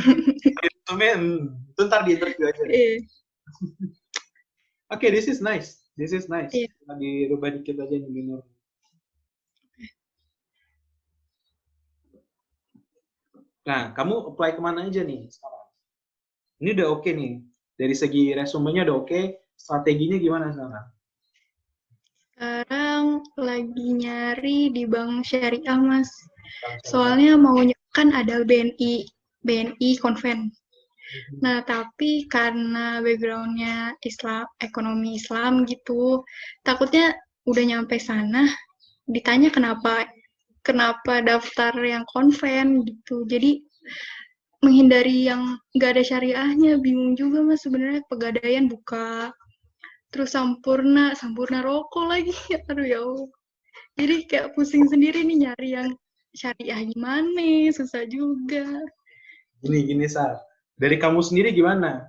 itu 0.60 0.92
men 0.92 1.52
itu 1.72 1.80
ntar 1.88 2.04
di 2.04 2.20
interview 2.20 2.44
aja 2.48 2.62
yeah. 2.68 3.00
oke 4.92 5.00
okay, 5.00 5.08
this 5.08 5.24
is 5.24 5.40
nice 5.40 5.80
this 5.96 6.12
is 6.12 6.28
nice 6.28 6.52
yeah. 6.52 6.68
dirubah 7.00 7.56
dikit 7.56 7.80
aja 7.80 7.96
nih 7.96 8.12
minor 8.12 8.44
Nah, 13.66 13.90
kamu 13.98 14.30
apply 14.30 14.54
ke 14.54 14.62
mana 14.62 14.86
aja 14.86 15.02
nih 15.02 15.26
sekarang? 15.26 15.66
Ini 16.62 16.70
udah 16.78 16.86
oke 16.86 17.02
okay 17.02 17.12
nih. 17.18 17.42
Dari 17.74 17.94
segi 17.98 18.30
resumenya 18.30 18.86
udah 18.86 18.96
oke. 19.02 19.10
Okay. 19.10 19.24
Strateginya 19.58 20.22
gimana 20.22 20.54
sekarang? 20.54 20.86
Sekarang 22.38 22.85
lagi 23.36 23.86
nyari 23.96 24.72
di 24.72 24.84
bank 24.88 25.26
syariah, 25.26 25.78
Mas. 25.80 26.10
Soalnya 26.88 27.36
mau 27.36 27.58
kan 27.96 28.12
ada 28.12 28.44
BNI, 28.44 29.08
BNI 29.44 29.90
konven. 30.00 30.50
Mhm. 30.50 31.38
Nah, 31.40 31.62
tapi 31.64 32.26
karena 32.28 33.00
backgroundnya 33.00 33.94
Islam, 34.02 34.44
ekonomi 34.60 35.16
Islam 35.16 35.64
gitu, 35.64 36.20
takutnya 36.66 37.14
udah 37.46 37.64
nyampe 37.64 37.96
sana, 38.02 38.50
ditanya 39.06 39.48
kenapa 39.54 40.10
kenapa 40.66 41.22
daftar 41.22 41.72
yang 41.78 42.02
konven 42.10 42.82
gitu. 42.82 43.22
Jadi 43.30 43.62
menghindari 44.66 45.30
yang 45.30 45.54
nggak 45.78 45.94
ada 45.94 46.02
syariahnya 46.02 46.82
bingung 46.82 47.14
juga 47.14 47.44
mas 47.44 47.62
sebenarnya 47.62 48.02
pegadaian 48.10 48.66
buka 48.66 49.30
terus 50.16 50.32
sampurna 50.32 51.12
sampurna 51.12 51.60
rokok 51.60 52.08
lagi 52.08 52.32
aduh 52.72 52.86
ya 52.88 53.04
Allah. 53.04 53.28
jadi 54.00 54.16
kayak 54.24 54.48
pusing 54.56 54.88
sendiri 54.88 55.20
nih 55.28 55.44
nyari 55.44 55.68
yang 55.76 55.92
syariah 56.32 56.80
gimana 56.88 57.68
susah 57.76 58.08
juga 58.08 58.64
gini 59.60 59.84
gini 59.84 60.08
Sar 60.08 60.40
dari 60.80 60.96
kamu 60.96 61.20
sendiri 61.20 61.52
gimana 61.52 62.08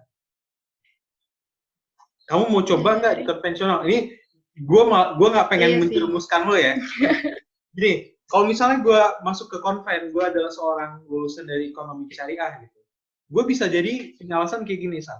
kamu 2.31 2.47
mau 2.47 2.63
coba 2.63 3.03
nggak 3.03 3.15
di 3.19 3.23
konvensional 3.27 3.83
ini 3.83 4.15
gue 4.55 4.83
gue 4.87 5.27
nggak 5.27 5.47
pengen 5.51 5.69
iya 5.75 5.79
menjerumuskan 5.83 6.47
lo 6.47 6.55
ya 6.55 6.79
gini 7.75 8.17
kalau 8.27 8.43
misalnya 8.43 8.83
gue 8.83 9.01
masuk 9.23 9.47
ke 9.47 9.57
konven, 9.63 10.11
gue 10.11 10.23
adalah 10.23 10.51
seorang 10.51 10.99
lulusan 11.07 11.47
dari 11.47 11.71
ekonomi 11.71 12.11
syariah 12.11 12.59
gitu. 12.59 12.79
Gue 13.31 13.43
bisa 13.47 13.71
jadi 13.71 14.19
penyalasan 14.19 14.67
kayak 14.67 14.83
gini, 14.83 14.99
Sal. 14.99 15.15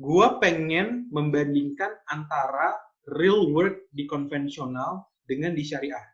Gue 0.00 0.26
pengen 0.40 1.12
membandingkan 1.12 1.92
antara 2.08 2.72
real 3.20 3.52
work 3.52 3.84
di 3.92 4.08
konvensional 4.08 5.04
dengan 5.28 5.52
di 5.52 5.60
syariah. 5.60 6.04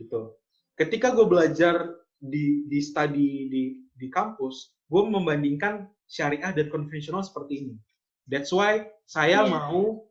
Gitu. 0.00 0.32
Ketika 0.80 1.12
gue 1.12 1.28
belajar 1.28 1.76
di, 2.16 2.64
di 2.64 2.80
study 2.80 3.52
di, 3.52 3.62
di 3.92 4.08
kampus, 4.08 4.72
gue 4.88 5.02
membandingkan 5.04 5.84
syariah 6.08 6.56
dan 6.56 6.72
konvensional 6.72 7.20
seperti 7.20 7.68
ini. 7.68 7.76
That's 8.24 8.48
why 8.48 8.88
saya 9.04 9.44
yeah. 9.44 9.50
mau 9.50 10.08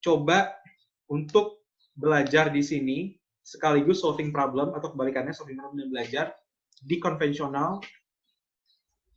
coba 0.00 0.56
untuk 1.12 1.66
belajar 1.96 2.48
di 2.48 2.64
sini 2.64 2.98
sekaligus 3.44 4.02
solving 4.02 4.34
problem 4.34 4.74
atau 4.74 4.92
kebalikannya 4.92 5.36
solving 5.36 5.60
problem 5.60 5.86
dan 5.86 5.90
belajar 5.92 6.26
di 6.82 6.96
konvensional 6.98 7.80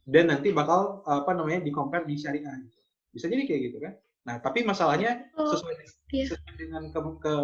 dan 0.10 0.34
nanti 0.34 0.50
bakal 0.50 1.06
apa 1.06 1.34
namanya 1.34 1.62
di 1.62 1.72
compare 1.74 2.06
di 2.06 2.16
syariah 2.18 2.56
gitu. 2.66 2.79
Bisa 3.10 3.26
jadi 3.28 3.44
kayak 3.46 3.62
gitu 3.72 3.78
kan. 3.82 3.94
Nah, 4.28 4.36
tapi 4.44 4.62
masalahnya 4.62 5.26
oh, 5.40 5.50
sesuai, 5.50 5.74
iya. 6.14 6.28
sesuai 6.30 6.54
dengan 6.60 6.92
ke, 6.94 7.00
ke 7.24 7.36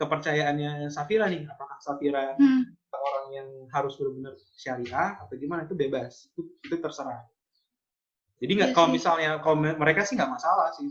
kepercayaannya 0.00 0.88
Safira 0.88 1.28
nih, 1.28 1.44
apakah 1.44 1.76
Safira 1.78 2.34
hmm. 2.40 2.62
orang 2.90 3.26
yang 3.30 3.48
harus 3.70 3.94
benar-benar 4.00 4.34
syariah 4.56 5.20
atau 5.20 5.34
gimana 5.36 5.68
itu 5.68 5.76
bebas. 5.76 6.26
Itu, 6.32 6.48
itu 6.64 6.76
terserah. 6.80 7.28
Jadi 8.40 8.52
nggak 8.56 8.70
iya 8.72 8.76
kalau 8.76 8.88
misalnya 8.88 9.30
kalau 9.44 9.60
mereka 9.60 10.02
sih 10.08 10.16
nggak 10.16 10.32
masalah 10.32 10.72
sih. 10.72 10.88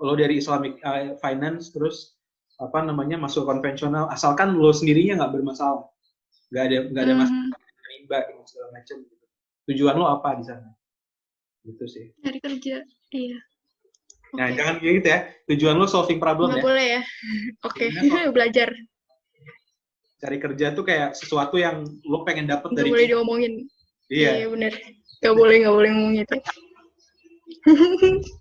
lo 0.00 0.16
dari 0.16 0.40
Islamic 0.40 0.80
uh, 0.80 1.20
finance 1.20 1.68
terus 1.68 2.16
apa 2.56 2.80
namanya 2.80 3.20
masuk 3.20 3.44
konvensional 3.44 4.08
asalkan 4.08 4.56
lo 4.56 4.72
sendirinya 4.72 5.20
nggak 5.20 5.32
bermasalah 5.36 5.84
nggak 6.48 6.64
ada 6.64 6.76
nggak 6.92 7.04
ada 7.04 7.14
masalah 7.20 7.44
Mhm. 7.44 7.88
riba 7.90 8.18
segala 8.48 8.68
macam 8.72 8.96
gitu 9.04 9.26
tujuan 9.68 9.94
lo 10.00 10.06
apa 10.08 10.40
di 10.40 10.44
sana 10.48 10.68
gitu 11.62 11.84
sih 11.84 12.06
Cari 12.18 12.38
kerja. 12.38 12.80
Iya. 13.10 13.38
nah 14.30 14.46
Oke. 14.46 14.54
jangan 14.54 14.74
kayak 14.78 14.94
gitu 14.96 15.08
ya 15.08 15.20
tujuan 15.48 15.74
lo 15.74 15.86
solving 15.86 16.16
problem 16.16 16.48
Nggak 16.48 16.58
ya 16.58 16.66
boleh 16.66 16.86
ya. 16.86 17.00
Oke. 17.62 17.84
Iya, 17.90 18.20
Belajar. 18.34 18.68
cari 20.20 20.36
kerja 20.36 20.66
tuh 20.70 20.84
kayak 20.84 21.16
sesuatu 21.16 21.56
yang 21.56 21.80
lo 22.04 22.22
pengen 22.22 22.44
dapet 22.44 22.70
Nggak 22.70 22.78
dari 22.78 22.90
boleh 22.90 23.06
diomongin. 23.08 23.52
iya 24.06 24.36
Iya 24.38 24.46
benar. 24.48 24.72
Nggak 25.20 25.34
boleh 25.34 25.56
nggak 25.58 25.74
boleh 25.74 25.90
ngomong 25.90 26.14
gitu. 26.16 26.36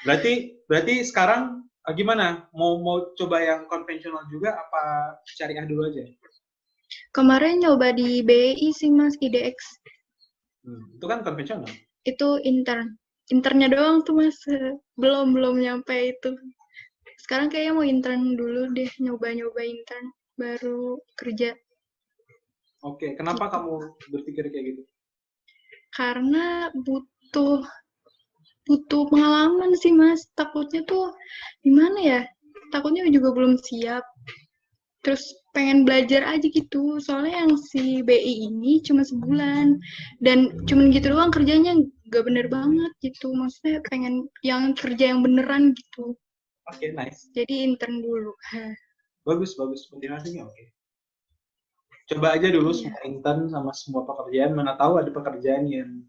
berarti 0.00 0.32
berarti 0.64 1.04
sekarang 1.04 1.60
eh, 1.84 1.94
gimana 1.94 2.48
mau 2.52 2.80
mau 2.80 3.12
coba 3.14 3.40
yang 3.40 3.66
konvensional 3.66 4.24
juga 4.28 4.54
apa 4.54 4.82
syariah 5.28 5.66
dulu 5.66 5.88
aja 5.88 6.04
Kemarin 7.10 7.58
nyoba 7.58 7.90
di 7.90 8.22
BI 8.22 8.70
sih 8.70 8.88
mas 8.88 9.18
IDX. 9.18 9.54
hmm, 10.62 10.94
itu 10.96 11.04
kan 11.04 11.20
konvensional 11.20 11.66
Itu 12.04 12.40
intern. 12.42 12.96
Internnya 13.30 13.70
doang 13.70 14.02
tuh 14.02 14.18
mas. 14.18 14.38
Belum 14.98 15.32
belum 15.36 15.60
nyampe 15.60 15.94
itu. 16.16 16.34
Sekarang 17.20 17.52
kayaknya 17.52 17.72
mau 17.76 17.86
intern 17.86 18.34
dulu 18.34 18.72
deh. 18.74 18.90
Nyoba-nyoba 19.00 19.60
intern. 19.62 20.06
Baru 20.36 20.98
kerja. 21.20 21.52
oke 22.80 23.12
kenapa 23.12 23.52
kamu 23.52 23.92
berpikir 24.08 24.48
kayak 24.48 24.64
gitu 24.72 24.82
karena 25.92 26.70
butuh 26.72 27.60
butuh 28.64 29.02
pengalaman 29.10 29.74
sih 29.76 29.92
mas 29.92 30.30
takutnya 30.38 30.80
tuh 30.86 31.12
gimana 31.66 31.98
ya 31.98 32.20
takutnya 32.70 33.04
juga 33.10 33.34
belum 33.34 33.58
siap 33.58 34.04
terus 35.02 35.24
pengen 35.50 35.82
belajar 35.82 36.22
aja 36.26 36.46
gitu. 36.46 36.98
Soalnya 36.98 37.44
yang 37.46 37.52
si 37.58 38.00
BI 38.00 38.46
ini 38.50 38.80
cuma 38.82 39.02
sebulan. 39.02 39.78
Dan 40.22 40.54
cuman 40.66 40.94
gitu 40.94 41.10
doang 41.12 41.30
kerjanya 41.30 41.74
gak 42.10 42.24
bener 42.26 42.46
banget 42.46 42.92
gitu. 43.02 43.30
Maksudnya 43.34 43.82
pengen 43.90 44.26
yang 44.42 44.74
kerja 44.74 45.14
yang 45.14 45.20
beneran 45.22 45.74
gitu. 45.74 46.14
Oke 46.70 46.94
nice. 46.94 47.30
Jadi 47.34 47.66
intern 47.66 48.02
dulu. 48.02 48.32
Bagus 49.28 49.52
bagus. 49.54 49.86
Motivasinya 49.92 50.48
oke. 50.48 50.64
Coba 52.10 52.34
aja 52.34 52.50
dulu 52.50 52.74
Iya. 52.74 52.90
semua 52.90 53.00
intern 53.06 53.40
sama 53.52 53.70
semua 53.70 54.02
pekerjaan. 54.02 54.56
Mana 54.56 54.74
tahu 54.74 54.98
ada 54.98 55.10
pekerjaan 55.12 55.68
yang 55.70 56.02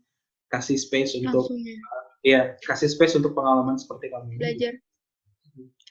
kasih 0.49 0.79
space 0.79 1.13
untuk 1.19 1.45
langsung 1.45 1.61
ya. 1.61 1.77
Ya 2.21 2.41
kasih 2.65 2.89
space 2.89 3.17
untuk 3.17 3.33
pengalaman 3.33 3.77
seperti 3.77 4.09
kamu 4.09 4.37
ini. 4.37 4.41
belajar. 4.41 4.73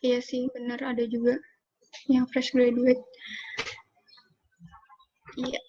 Iya 0.01 0.19
sih 0.25 0.49
bener. 0.51 0.81
Ada 0.81 1.05
juga 1.07 1.37
yang 2.11 2.25
fresh 2.31 2.51
graduate. 2.55 3.01
Iya. 5.39 5.61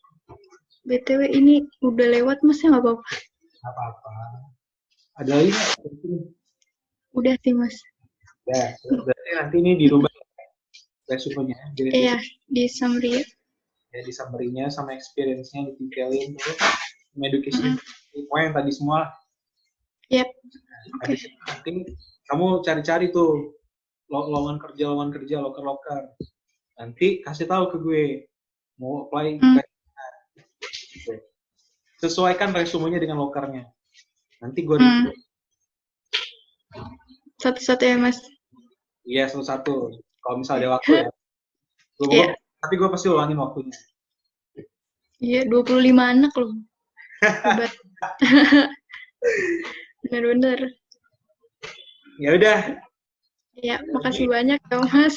Btw 0.82 1.22
ini 1.30 1.61
udah 1.86 2.07
lewat 2.09 2.41
mas 2.41 2.59
ya 2.65 2.74
nggak 2.74 2.82
apa-apa? 2.82 3.05
Apa-apa. 3.61 4.09
Ada 5.22 5.32
lagi 5.38 5.53
udah 7.13 7.36
sih 7.45 7.53
mas. 7.53 7.76
Ya 8.49 8.74
berarti 8.89 9.30
nanti 9.38 9.55
ini 9.61 9.72
dirubah 9.86 10.09
resumenya. 11.05 11.57
Jadi 11.78 11.89
iya 11.93 12.17
di 12.49 12.65
summary 12.65 13.22
ya. 13.22 13.24
Di 13.91 14.13
summary-nya 14.15 14.72
sama 14.72 14.95
experience-nya 14.95 15.76
detailin 15.76 16.39
tuh 16.39 16.55
sama 17.11 17.24
education 17.28 17.76
Mm. 17.76 18.24
pokoknya 18.28 18.43
yang 18.47 18.55
tadi 18.55 18.72
semua. 18.72 18.99
Yep. 20.11 20.28
Habis 21.03 21.22
itu 21.28 21.38
nanti 21.47 21.72
kamu 22.32 22.45
cari-cari 22.63 23.11
tuh 23.11 23.61
lowongan 24.12 24.59
kerja 24.59 24.91
lowongan 24.91 25.12
kerja 25.16 25.39
loker 25.39 25.64
loker 25.64 26.03
nanti 26.76 27.24
kasih 27.24 27.47
tahu 27.47 27.72
ke 27.72 27.78
gue. 27.80 28.03
Mau 28.76 29.07
apply 29.07 29.38
Hmm. 29.38 29.62
sesuaikan 31.95 32.49
resumenya 32.51 32.97
dengan 32.97 33.22
lokernya. 33.22 33.70
Nanti 34.41 34.66
gue 34.66 34.76
Hmm. 34.76 35.14
satu-satu 37.38 37.84
ya 37.86 37.95
mas? 37.95 38.18
Iya 39.05 39.30
satu-satu. 39.30 39.95
Kalau 40.22 40.38
misalnya 40.38 40.66
ada 40.66 40.72
waktu 40.78 40.91
ya. 40.91 41.03
Gua- 41.95 42.09
gua- 42.09 42.14
Iya. 42.14 42.26
tapi 42.59 42.74
gue 42.76 42.89
pasti 42.89 43.07
ulangin 43.07 43.38
waktunya. 43.38 43.78
Iya 45.22 45.41
25 45.45 46.01
anak 46.01 46.34
loh. 46.34 46.57
Bener-bener 50.01 50.59
ya 52.18 52.34
udah 52.34 52.57
ya 53.58 53.84
makasih 53.91 54.28
banyak 54.28 54.60
ya 54.62 54.78
mas. 54.88 55.16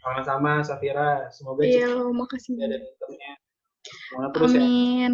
Sama-sama 0.00 0.64
Safira. 0.64 1.28
Semoga 1.30 1.62
iya 1.62 1.86
loh 1.86 2.10
makasih 2.10 2.56
internnya 2.56 2.80
semangat 4.10 4.30
terus 4.34 4.50
ya. 4.52 4.60
Amin. 4.60 5.12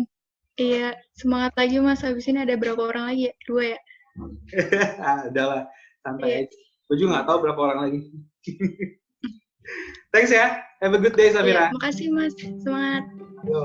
Iya 0.57 0.89
semangat 1.15 1.53
lagi 1.55 1.77
mas. 1.79 2.01
Habis 2.01 2.25
ini 2.27 2.41
ada 2.41 2.57
berapa 2.57 2.81
orang 2.81 3.13
lagi 3.13 3.29
ya? 3.29 3.35
Dua 3.45 3.63
ya? 3.77 3.79
Ah, 5.05 5.29
udahlah 5.29 5.63
santai 6.01 6.29
Iya. 6.29 6.39
aja. 6.49 6.57
Gue 6.87 6.97
juga 6.97 7.09
nggak 7.19 7.27
tahu 7.29 7.39
berapa 7.45 7.61
orang 7.61 7.79
lagi. 7.85 8.01
Thanks 10.15 10.31
ya. 10.31 10.63
Have 10.81 10.95
a 10.95 11.01
good 11.03 11.19
day 11.19 11.29
Iya, 11.29 11.35
Safira. 11.35 11.65
makasih 11.75 12.09
mas. 12.15 12.33
Semangat. 12.63 13.05
Yo. 13.45 13.63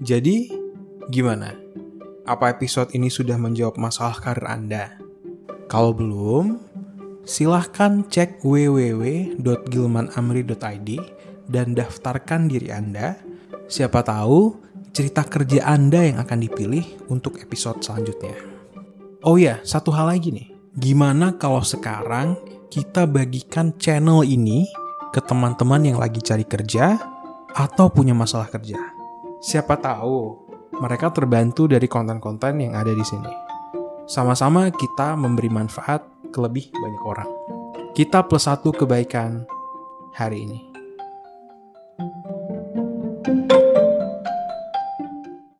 Jadi, 0.00 0.48
gimana? 1.10 1.52
Apa 2.24 2.52
episode 2.52 2.92
ini 2.94 3.08
sudah 3.08 3.36
menjawab 3.36 3.76
masalah 3.76 4.16
karir 4.16 4.46
Anda? 4.46 4.94
Kalau 5.68 5.92
belum, 5.92 6.56
silahkan 7.28 8.00
cek 8.08 8.40
www.gilmanamri.id 8.40 10.90
dan 11.44 11.76
daftarkan 11.76 12.48
diri 12.48 12.72
Anda. 12.72 13.20
Siapa 13.68 14.00
tahu 14.00 14.64
cerita 14.96 15.28
kerja 15.28 15.68
Anda 15.68 16.08
yang 16.08 16.24
akan 16.24 16.40
dipilih 16.40 17.12
untuk 17.12 17.36
episode 17.36 17.84
selanjutnya. 17.84 18.32
Oh 19.28 19.36
ya, 19.36 19.60
satu 19.60 19.92
hal 19.92 20.08
lagi 20.08 20.32
nih. 20.32 20.56
Gimana 20.72 21.36
kalau 21.36 21.60
sekarang 21.60 22.40
kita 22.72 23.04
bagikan 23.04 23.76
channel 23.76 24.24
ini 24.24 24.64
ke 25.12 25.20
teman-teman 25.20 25.84
yang 25.84 26.00
lagi 26.00 26.24
cari 26.24 26.48
kerja 26.48 26.96
atau 27.52 27.92
punya 27.92 28.16
masalah 28.16 28.48
kerja? 28.48 28.80
Siapa 29.44 29.76
tahu 29.76 30.48
mereka 30.80 31.12
terbantu 31.12 31.68
dari 31.68 31.84
konten-konten 31.84 32.56
yang 32.56 32.72
ada 32.72 32.96
di 32.96 33.04
sini. 33.04 33.47
Sama-sama 34.08 34.72
kita 34.72 35.20
memberi 35.20 35.52
manfaat 35.52 36.00
ke 36.32 36.40
lebih 36.40 36.72
banyak 36.72 37.02
orang. 37.04 37.28
Kita 37.92 38.24
plus 38.24 38.48
satu 38.48 38.72
kebaikan 38.72 39.44
hari 40.16 40.48
ini. 40.48 40.60